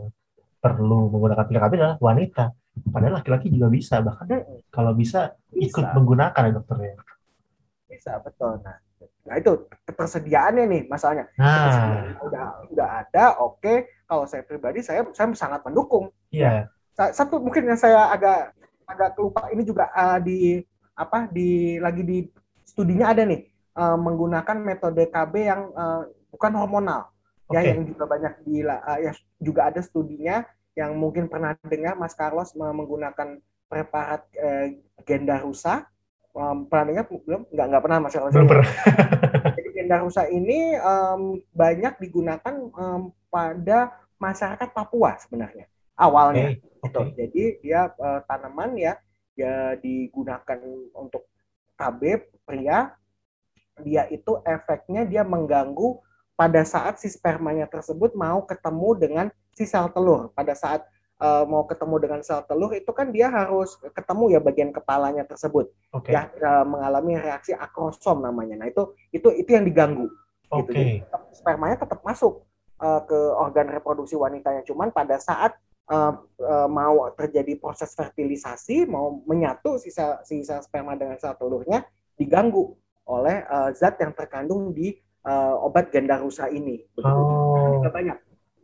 [0.58, 2.54] perlu menggunakan pil KB adalah wanita
[2.86, 4.70] Padahal laki-laki juga bisa, bahkan hmm.
[4.70, 6.94] kalau bisa, bisa ikut menggunakan ya dokternya.
[7.90, 8.62] Bisa, betul.
[8.62, 8.76] Nah,
[9.28, 11.26] nah itu ketersediaannya nih masalahnya.
[11.36, 12.16] Nah.
[12.24, 13.60] Udah udah ada, oke.
[13.60, 13.76] Okay.
[14.08, 16.08] Kalau saya pribadi saya saya sangat mendukung.
[16.32, 16.70] Iya.
[16.96, 17.12] Yeah.
[17.14, 18.56] Satu mungkin yang saya agak
[18.88, 20.64] agak lupa ini juga uh, di
[20.98, 22.18] apa di lagi di
[22.64, 23.46] studinya ada nih
[23.78, 27.12] uh, menggunakan metode KB yang uh, bukan hormonal.
[27.48, 30.44] ya yang juga banyak di uh, ya juga ada studinya
[30.76, 33.40] yang mungkin pernah dengar Mas Carlos menggunakan
[33.72, 34.68] preparat uh,
[35.08, 35.88] Gendarusa
[36.38, 38.68] um, pernah dengar belum nggak nggak pernah Mas belum pernah
[39.58, 45.66] jadi Gendarusa ini um, banyak digunakan um, pada masyarakat Papua sebenarnya
[45.98, 46.62] awalnya okay.
[46.86, 47.14] gitu okay.
[47.18, 48.94] jadi dia uh, tanaman ya
[49.34, 50.58] ya digunakan
[50.94, 51.26] untuk
[51.78, 52.02] KB
[52.46, 52.94] pria
[53.82, 56.02] dia itu efeknya dia mengganggu
[56.38, 59.26] pada saat si spermanya tersebut mau ketemu dengan
[59.58, 60.30] si sel telur.
[60.38, 60.86] Pada saat
[61.18, 65.70] uh, mau ketemu dengan sel telur itu kan dia harus ketemu ya bagian kepalanya tersebut.
[65.92, 66.14] Okay.
[66.14, 68.64] Ya uh, mengalami reaksi akrosom namanya.
[68.64, 70.08] Nah, itu itu itu yang diganggu
[70.50, 70.58] okay.
[70.62, 70.70] gitu.
[70.72, 70.84] Jadi,
[71.34, 72.46] spermanya tetap masuk
[72.80, 74.62] uh, ke organ reproduksi wanitanya.
[74.64, 75.54] Cuman pada saat
[75.90, 81.84] uh, uh, mau terjadi proses fertilisasi, mau menyatu sisa sisa sperma dengan sel telurnya
[82.18, 82.74] diganggu
[83.08, 84.92] oleh uh, zat yang terkandung di
[85.24, 86.84] uh, obat Gendarusa ini.
[86.92, 87.88] Begitu oh.
[87.88, 88.18] banyak.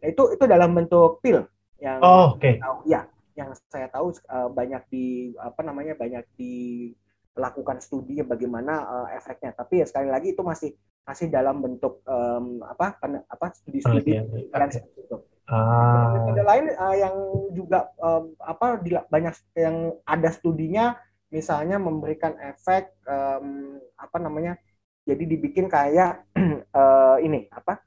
[0.04, 1.48] Nah, itu itu dalam bentuk pil
[1.82, 2.42] yang oh, oke.
[2.42, 2.60] Okay.
[2.86, 9.54] ya, yang saya tahu uh, banyak di apa namanya banyak dilakukan studi bagaimana uh, efeknya.
[9.54, 10.70] Tapi ya sekali lagi itu masih
[11.04, 15.16] masih dalam bentuk um, apa pen, apa studi-studi yang seperti itu.
[15.44, 16.32] Ah.
[16.32, 17.16] Ada lain uh, yang
[17.52, 20.96] juga um, apa di, banyak yang ada studinya
[21.28, 24.56] misalnya memberikan efek um, apa namanya
[25.04, 26.24] jadi dibikin kayak
[26.72, 27.84] uh, ini apa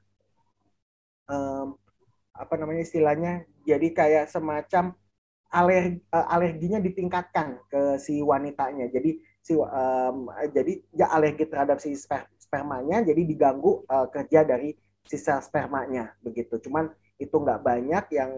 [1.26, 1.74] um,
[2.38, 4.96] apa namanya istilahnya jadi kayak semacam
[5.52, 8.88] alergi, uh, alerginya ditingkatkan ke si wanitanya.
[8.88, 14.72] Jadi si um, jadi ya alergi terhadap si sper, spermanya jadi diganggu uh, kerja dari
[15.04, 16.56] sisa spermanya begitu.
[16.60, 16.88] Cuman
[17.20, 18.32] itu nggak banyak yang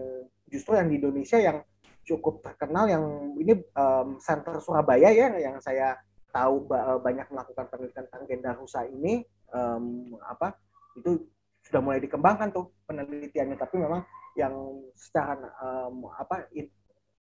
[0.51, 1.63] justru yang di Indonesia yang
[2.03, 3.03] cukup terkenal yang
[3.39, 5.95] ini um, center Surabaya ya yang saya
[6.31, 6.63] tahu
[7.03, 9.23] banyak melakukan penelitian tentang gender rusa ini.
[9.51, 10.55] Um, apa?
[10.95, 11.27] Itu
[11.67, 14.01] sudah mulai dikembangkan tuh penelitiannya tapi memang
[14.35, 14.55] yang
[14.95, 16.47] secara um, apa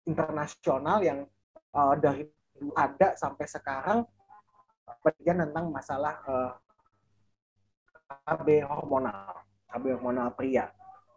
[0.07, 1.27] internasional yang
[1.75, 2.27] uh, dari
[2.77, 3.99] ada sampai sekarang
[5.01, 6.53] penelitian tentang masalah uh,
[8.27, 10.69] KB hormonal KB hormonal pria.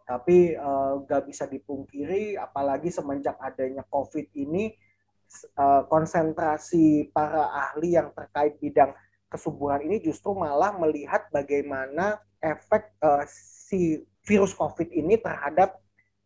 [0.04, 4.70] Tapi uh, gak bisa dipungkiri apalagi semenjak adanya COVID ini
[5.56, 8.92] uh, konsentrasi para ahli yang terkait bidang
[9.32, 15.80] kesuburan ini justru malah melihat bagaimana efek uh, si virus COVID ini terhadap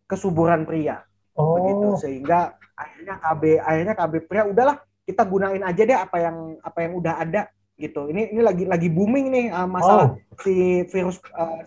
[0.09, 1.05] kesuburan pria.
[1.37, 1.61] Oh.
[1.61, 6.79] Begitu sehingga akhirnya KB akhirnya KB pria udahlah kita gunain aja deh apa yang apa
[6.83, 7.43] yang udah ada
[7.79, 8.11] gitu.
[8.11, 10.41] Ini ini lagi lagi booming nih uh, masalah oh.
[10.43, 11.63] si virus uh,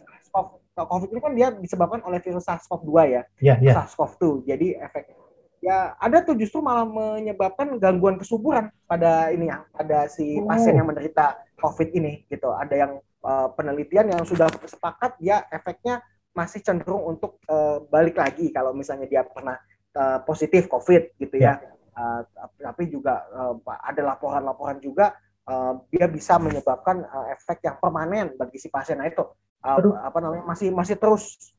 [0.76, 3.22] COVID ini kan dia disebabkan oleh virus SARS-CoV-2 ya.
[3.38, 3.76] Yeah, yeah.
[3.78, 4.50] SARS-CoV-2.
[4.50, 5.14] Jadi efek
[5.62, 10.90] ya ada tuh justru malah menyebabkan gangguan kesuburan pada ini ya pada si pasien yang
[10.90, 12.50] menderita COVID ini gitu.
[12.50, 16.02] Ada yang uh, penelitian yang sudah sepakat ya efeknya
[16.32, 19.60] masih cenderung untuk uh, balik lagi kalau misalnya dia pernah
[19.96, 21.60] uh, positif COVID gitu ya.
[21.60, 21.72] ya.
[21.92, 22.24] Uh,
[22.56, 25.12] tapi juga uh, ada laporan-laporan juga
[25.52, 29.00] uh, dia bisa menyebabkan uh, efek yang permanen bagi si pasien.
[29.00, 29.22] Nah itu
[29.64, 31.52] uh, apa namanya masih masih terus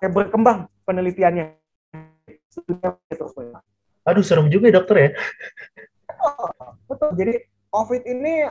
[0.00, 1.60] berkembang penelitiannya
[4.04, 5.10] Aduh serem juga ya dokter ya.
[6.88, 7.10] Betul.
[7.16, 7.34] Jadi
[7.72, 8.48] COVID ini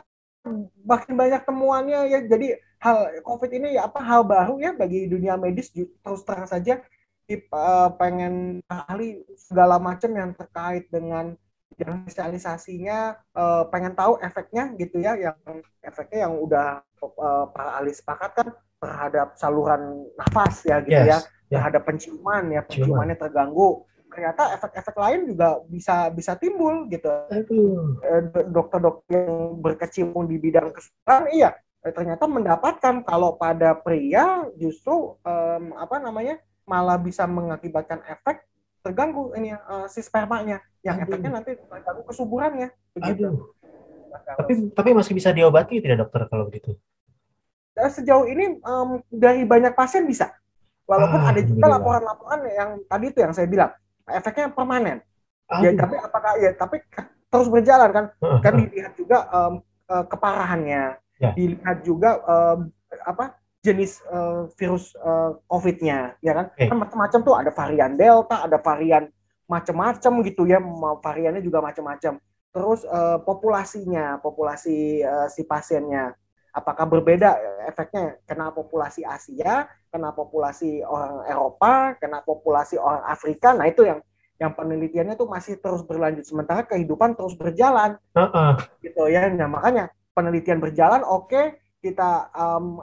[0.84, 2.20] makin banyak temuannya ya.
[2.24, 6.84] Jadi hal COVID ini ya apa hal baru ya bagi dunia medis terus terang saja.
[7.24, 11.32] Uh, pengen ahli segala macam yang terkait dengan
[11.80, 17.96] yang spesialisasinya uh, pengen tahu efeknya gitu ya yang efeknya yang udah uh, para ahli
[17.96, 21.56] sepakat kan terhadap saluran nafas ya gitu ya, yes, ya.
[21.56, 22.60] terhadap penciuman ya.
[22.60, 27.10] Penciumannya terganggu ternyata efek-efek lain juga bisa bisa timbul gitu.
[27.10, 35.18] Eh, dokter-dokter yang berkecimpung di bidang kesehatan, iya eh, ternyata mendapatkan kalau pada pria justru
[35.20, 38.46] um, apa namanya malah bisa mengakibatkan efek
[38.80, 41.04] terganggu ini uh, si spermanya yang Aduh.
[41.10, 43.26] efeknya nanti terganggu kesuburannya begitu.
[43.26, 43.52] Aduh.
[44.14, 46.78] Tapi tapi masih bisa diobati tidak dokter kalau begitu?
[47.74, 50.30] Sejauh ini um, dari banyak pasien bisa.
[50.84, 53.72] Walaupun ah, ada juga laporan-laporan yang tadi itu yang saya bilang
[54.08, 55.00] efeknya permanen.
[55.60, 56.80] Ya, tapi apakah ya tapi
[57.28, 58.04] terus berjalan kan?
[58.40, 59.60] Kan dilihat juga um,
[59.92, 61.30] uh, keparahannya, ya.
[61.36, 62.72] dilihat juga um,
[63.04, 66.46] apa jenis uh, virus uh, COVID-nya, ya kan?
[66.52, 66.68] Okay.
[66.68, 69.08] Kan macam-macam tuh ada varian Delta, ada varian
[69.44, 70.60] macam-macam gitu ya,
[71.00, 72.20] variannya juga macam-macam.
[72.54, 76.16] Terus uh, populasinya, populasi uh, si pasiennya,
[76.54, 77.34] apakah berbeda
[77.66, 83.50] efeknya kena populasi Asia, kena populasi orang Eropa, kena populasi orang Afrika.
[83.52, 83.98] Nah itu yang
[84.38, 87.98] yang penelitiannya tuh masih terus berlanjut sementara kehidupan terus berjalan.
[88.14, 88.52] Uh -uh.
[88.78, 89.26] Gitu ya.
[89.30, 92.80] Nah makanya penelitian berjalan oke, okay, kita um,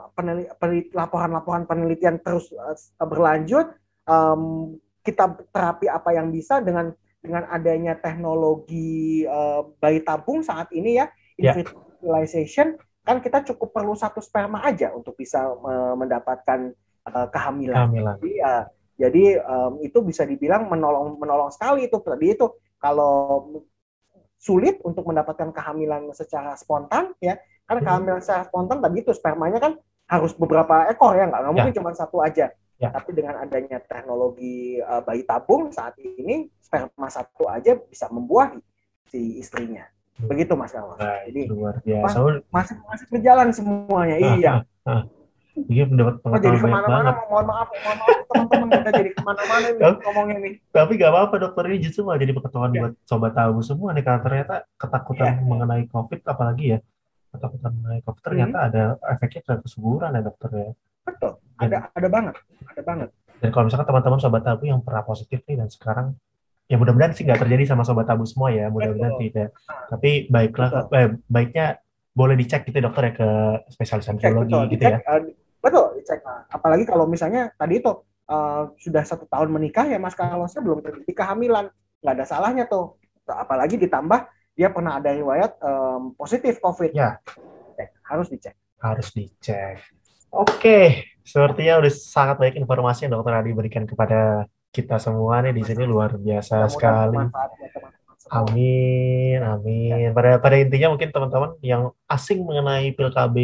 [0.92, 2.76] laporan-laporan penelitian terus uh,
[3.08, 3.72] berlanjut,
[4.06, 11.02] um, kita terapi apa yang bisa dengan dengan adanya teknologi uh, bayi tabung saat ini
[11.02, 11.06] ya,
[11.38, 11.54] yeah.
[11.54, 16.70] fertilization, kan kita cukup perlu satu sperma aja untuk bisa uh, mendapatkan
[17.06, 17.90] uh, kehamilan.
[17.90, 18.16] kehamilan.
[18.18, 22.46] Jadi, uh, jadi um, itu bisa dibilang menolong menolong sekali itu tadi itu
[22.78, 23.50] kalau
[24.38, 27.86] sulit untuk mendapatkan kehamilan secara spontan ya karena hmm.
[27.86, 29.72] kehamilan secara spontan tadi itu spermanya kan
[30.10, 31.78] harus beberapa ekor ya nggak mungkin ya.
[31.78, 32.90] cuma satu aja ya.
[32.90, 38.58] tapi dengan adanya teknologi uh, bayi tabung saat ini sperma satu aja bisa membuahi
[39.06, 39.86] si istrinya.
[40.20, 40.96] Begitu mas Kawan.
[41.00, 42.16] Nah, jadi luar biasa
[42.52, 44.52] masih masih berjalan semuanya ah, iya
[44.84, 45.02] ah, ah.
[45.52, 49.92] Iya oh, jadi ke mana-mana, mohon maaf, mohon maaf teman-teman kita jadi ke mana-mana nih
[50.00, 50.54] ngomongnya nih.
[50.72, 52.80] Tapi gak apa-apa dokter ini justru malah jadi pengetahuan ya.
[52.80, 55.44] buat sobat tahu semua nih karena ternyata ketakutan ya.
[55.44, 56.78] mengenai COVID apalagi ya
[57.36, 58.68] ketakutan mengenai COVID ternyata hmm.
[58.72, 58.82] ada
[59.12, 60.72] efeknya ke kesuburan ya dokter ya.
[61.04, 62.34] Betul, ada ada banget,
[62.72, 63.08] ada banget.
[63.44, 66.16] Dan kalau misalkan teman-teman sobat tabu yang pernah positif nih dan sekarang
[66.72, 69.52] ya mudah-mudahan sih nggak terjadi sama sobat tabu semua ya mudah-mudahan tidak.
[69.92, 71.76] Tapi baiklah, eh, baiknya
[72.16, 73.28] boleh dicek gitu ya, dokter ya ke
[73.68, 75.04] spesialis andrologi gitu ya.
[75.04, 75.28] Uh,
[75.60, 76.24] Betul, dicek.
[76.24, 77.92] Nah, apalagi kalau misalnya tadi itu
[78.32, 81.68] uh, sudah satu tahun menikah ya Mas Carlosnya belum terjadi kehamilan,
[82.00, 82.96] nggak ada salahnya tuh.
[83.28, 86.96] Apalagi ditambah dia pernah ada riwayat um, positif COVID.
[86.96, 87.20] Ya.
[87.78, 88.54] Cek, harus dicek.
[88.80, 89.78] Harus dicek.
[90.32, 95.62] Oke, sepertinya udah sangat baik informasi yang Dokter Adi berikan kepada kita semua nih di
[95.68, 97.20] sini luar biasa sekali.
[98.32, 100.16] Amin, amin.
[100.16, 103.36] Pada pada intinya mungkin teman-teman yang asing mengenai pil KB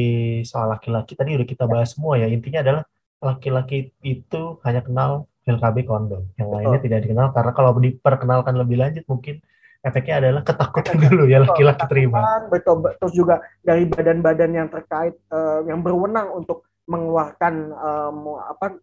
[0.49, 2.25] soal laki-laki tadi udah kita bahas semua ya.
[2.25, 2.83] Intinya adalah
[3.21, 6.25] laki-laki itu hanya kenal pil KB kondom.
[6.41, 9.45] Yang lainnya tidak dikenal karena kalau diperkenalkan lebih lanjut mungkin
[9.85, 12.49] efeknya adalah ketakutan dulu ya laki-laki terima.
[12.49, 18.81] Betul, terus juga dari badan-badan yang terkait uh, yang berwenang untuk mengeluarkan um, apa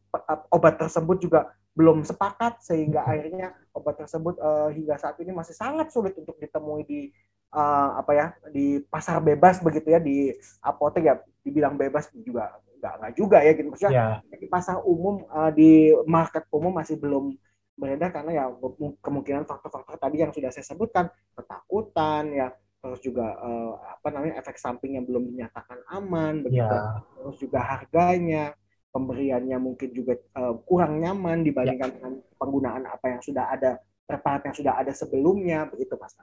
[0.53, 5.91] obat tersebut juga belum sepakat sehingga akhirnya obat tersebut uh, hingga saat ini masih sangat
[5.91, 7.11] sulit untuk ditemui di
[7.51, 10.31] uh, apa ya di pasar bebas begitu ya di
[10.63, 13.91] apotek ya dibilang bebas juga nggak nggak juga ya gitu maksudnya
[14.23, 14.39] yeah.
[14.39, 17.35] di pasar umum uh, di market umum masih belum
[17.75, 18.45] beredar karena ya
[19.03, 22.47] kemungkinan faktor-faktor tadi yang sudah saya sebutkan ketakutan ya
[22.79, 27.03] terus juga uh, apa namanya efek samping yang belum dinyatakan aman begitu yeah.
[27.19, 28.55] terus juga harganya
[28.95, 31.95] pemberiannya mungkin juga uh, kurang nyaman dibandingkan ya.
[31.99, 33.75] dengan penggunaan apa yang sudah ada
[34.07, 36.15] preparat yang sudah ada sebelumnya begitu Mas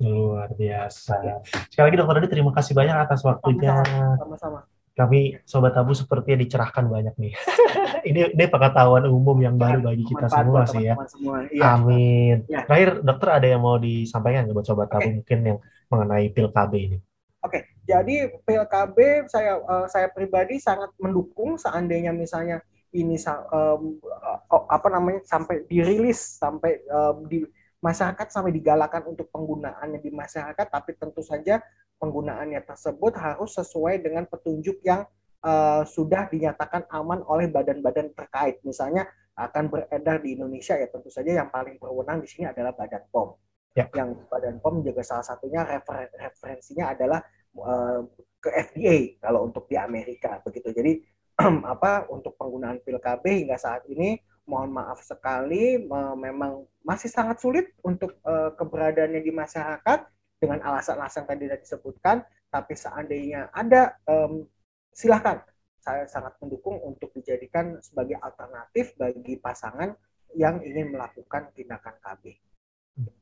[0.00, 1.14] Luar biasa.
[1.24, 1.36] Ya.
[1.72, 3.80] Sekali lagi Dokter Adi terima kasih banyak atas waktunya.
[4.20, 4.68] Sama-sama.
[4.96, 7.32] Kami sobat tabu sepertinya dicerahkan banyak nih.
[8.08, 10.96] ini ini pengetahuan umum yang baru bagi kita semua sih ya.
[11.08, 11.44] Semua.
[11.48, 11.76] Ya.
[11.76, 12.44] Amin.
[12.48, 12.64] Ya.
[12.68, 15.58] Terakhir dokter ada yang mau disampaikan buat sobat tabu mungkin yang
[15.88, 16.98] mengenai pil KB ini?
[17.44, 22.58] Oke, jadi PLKB saya uh, saya pribadi sangat mendukung seandainya misalnya
[22.90, 23.14] ini
[23.54, 27.46] um, uh, apa namanya sampai dirilis sampai uh, di
[27.86, 31.60] masyarakat sampai digalakan untuk penggunaannya di masyarakat, tapi tentu saja
[32.02, 35.04] penggunaannya tersebut harus sesuai dengan petunjuk yang
[35.46, 38.60] uh, sudah dinyatakan aman oleh badan-badan terkait.
[38.66, 39.06] Misalnya
[39.36, 43.36] akan beredar di Indonesia ya tentu saja yang paling berwenang di sini adalah Badan POM.
[43.76, 43.84] Ya.
[43.92, 47.20] Yang Badan POM juga salah satunya refer referensinya adalah
[47.60, 48.00] uh,
[48.40, 50.70] ke FDA kalau untuk di Amerika begitu.
[50.70, 51.02] Jadi
[51.72, 55.82] apa untuk penggunaan pil KB hingga saat ini mohon maaf sekali
[56.16, 60.06] memang masih sangat sulit untuk uh, keberadaannya di masyarakat
[60.38, 62.16] dengan alasan-alasan tadi sudah disebutkan.
[62.46, 64.46] Tapi seandainya ada um,
[64.94, 65.42] silahkan
[65.82, 69.94] saya sangat mendukung untuk dijadikan sebagai alternatif bagi pasangan
[70.34, 72.45] yang ingin melakukan tindakan KB.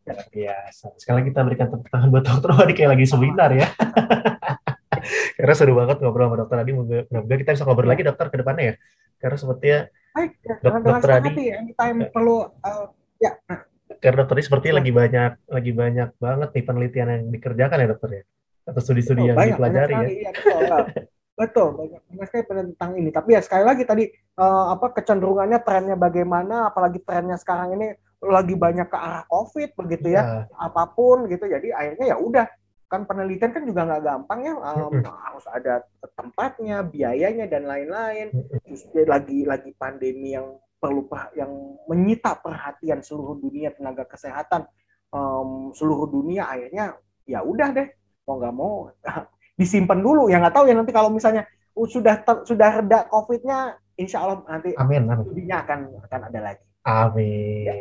[0.05, 0.95] Biasa.
[1.01, 3.67] Sekarang kita berikan tepuk tangan buat dokter Wadi kayak lagi seminar ya.
[5.37, 6.73] Karena seru banget ngobrol sama dokter Adi.
[6.77, 8.75] Mudah-mudahan kita bisa ngobrol lagi dokter ke depannya ya.
[9.19, 9.81] Karena sepertinya
[10.15, 12.87] Baik, ya, dok dokter Adi ya, kita perlu uh,
[13.19, 13.33] ya.
[13.99, 18.11] Karena dokter Adi seperti lagi banyak lagi banyak banget nih penelitian yang dikerjakan ya dokter
[18.13, 18.23] ya.
[18.65, 20.15] Atau studi-studi yang banyak, dipelajari banyak ya.
[20.15, 20.79] Iya, betul, ya.
[21.37, 23.11] betul, banyak, banyak sekali tentang ini.
[23.13, 24.05] Tapi ya sekali lagi tadi
[24.41, 27.93] uh, apa kecenderungannya trennya bagaimana, apalagi trennya sekarang ini
[28.29, 30.61] lagi banyak ke arah COVID begitu ya, ya.
[30.61, 31.49] apa pun gitu.
[31.49, 32.47] Jadi akhirnya ya udah
[32.89, 34.55] kan penelitian kan juga nggak gampang ya.
[34.55, 35.83] Um, harus ada
[36.15, 38.31] tempatnya biayanya dan lain-lain.
[38.65, 41.51] Terus lagi lagi pandemi yang perlu yang
[41.89, 44.69] menyita perhatian seluruh dunia tenaga kesehatan.
[45.15, 47.89] Um, seluruh dunia akhirnya ya udah deh
[48.27, 48.91] mau nggak mau
[49.61, 50.31] disimpan dulu.
[50.31, 55.11] Ya nggak tahu ya nanti kalau misalnya sudah sudah reda covidnya insya Allah nanti amin,
[55.11, 55.51] amin.
[55.51, 57.65] akan akan ada lagi Amin.
[57.65, 57.75] Ya.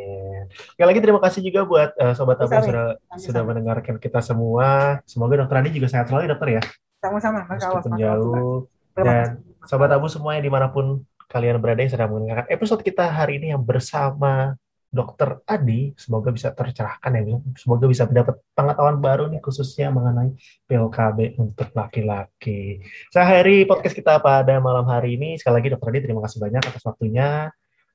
[0.74, 2.64] Sekali lagi terima kasih juga buat uh, sobat tamu sudah
[2.96, 3.20] Sama-sama.
[3.20, 5.04] sudah mendengarkan kita semua.
[5.04, 6.62] Semoga dokter Andi juga sehat selalu dokter ya.
[7.04, 7.44] Sama-sama.
[7.52, 8.72] Meskipun jauh.
[8.96, 9.44] Dan.
[9.68, 13.52] Sobat Abu semuanya di mana pun kalian berada yang sedang mendengarkan episode kita hari ini
[13.56, 14.56] yang bersama
[14.94, 20.38] Dokter Adi, semoga bisa tercerahkan ya, semoga bisa mendapat pengetahuan baru nih khususnya mengenai
[20.70, 22.78] PLKB untuk laki-laki.
[23.10, 26.62] Saya hari podcast kita pada malam hari ini, sekali lagi Dokter Adi terima kasih banyak
[26.62, 27.50] atas waktunya,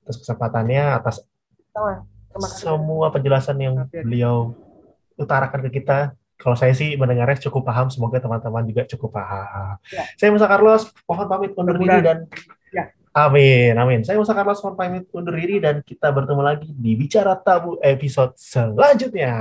[0.09, 1.21] atas kesempatannya, atas
[2.57, 4.57] semua penjelasan yang beliau
[5.21, 6.17] utarakan ke kita.
[6.39, 9.77] Kalau saya sih mendengarnya cukup paham, semoga teman-teman juga cukup paham.
[9.93, 10.07] Ya.
[10.17, 12.25] Saya Musa Carlos, mohon pamit undur diri dan
[12.69, 12.93] Ya.
[13.17, 14.01] Amin, amin.
[14.05, 18.37] Saya Musa Carlos, mohon pamit undur diri dan kita bertemu lagi di Bicara Tabu episode
[18.39, 19.35] selanjutnya.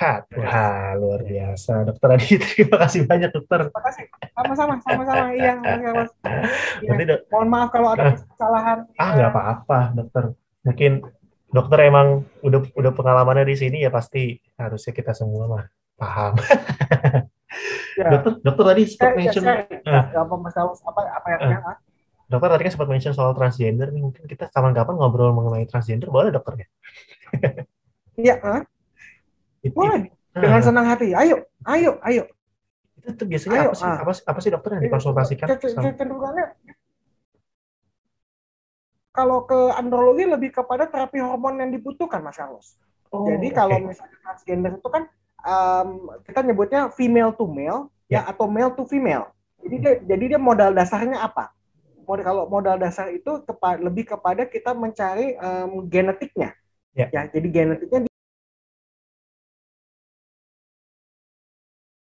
[0.00, 0.24] Cut.
[0.32, 1.84] Wah, luar biasa.
[1.84, 3.68] Dokter Adi, terima kasih banyak dokter.
[3.68, 4.04] Terima kasih.
[4.32, 5.28] Sama-sama, sama-sama.
[5.36, 6.10] Iya, Mas Carlos.
[6.80, 6.88] Iya.
[6.88, 8.14] Nanti dok, Mohon maaf kalau ada Ah.
[8.16, 8.78] kesalahan.
[8.96, 10.24] ah nggak apa-apa dokter.
[10.64, 10.92] Mungkin
[11.52, 12.08] dokter emang
[12.40, 16.32] udah udah pengalamannya di sini ya pasti harusnya kita semua mah paham.
[18.00, 18.08] Ya.
[18.16, 20.04] Dokter, dokter tadi sempat Saya, mention, saya, Ah.
[20.08, 21.76] ya, apa Mas Carlos, apa, apa yang, Ah.
[22.24, 24.00] dokter tadi kan sempat mention soal transgender nih.
[24.00, 26.66] Mungkin kita kapan-kapan ngobrol mengenai transgender, boleh dokter ya?
[28.16, 28.62] Iya, ah?
[29.68, 30.08] Boleh.
[30.30, 31.12] Dengan senang hati.
[31.12, 32.24] Ayo, ayo, ayo.
[33.00, 33.88] itu tuh biasanya Ayo, apa sih?
[33.88, 33.96] ah.
[34.04, 35.46] Apa sih, apa sih dokter yang dikonsultasikan?
[35.48, 36.46] Cenderung- sama- Cenderungannya
[39.10, 42.78] kalau ke andrologi lebih kepada terapi hormon yang dibutuhkan, Mas Carlos.
[43.10, 43.90] Oh, Jadi kalau oke.
[43.90, 45.02] misalnya transgender itu kan
[45.42, 45.88] um,
[46.22, 49.34] kita nyebutnya female to male ya atau male to female.
[49.60, 51.50] Jadi dia, jadi dia modal dasarnya apa?
[52.06, 56.54] Modal kalau modal dasar itu kepa- lebih kepada kita mencari um, genetiknya.
[56.94, 57.06] Ya.
[57.10, 58.09] ya, jadi genetiknya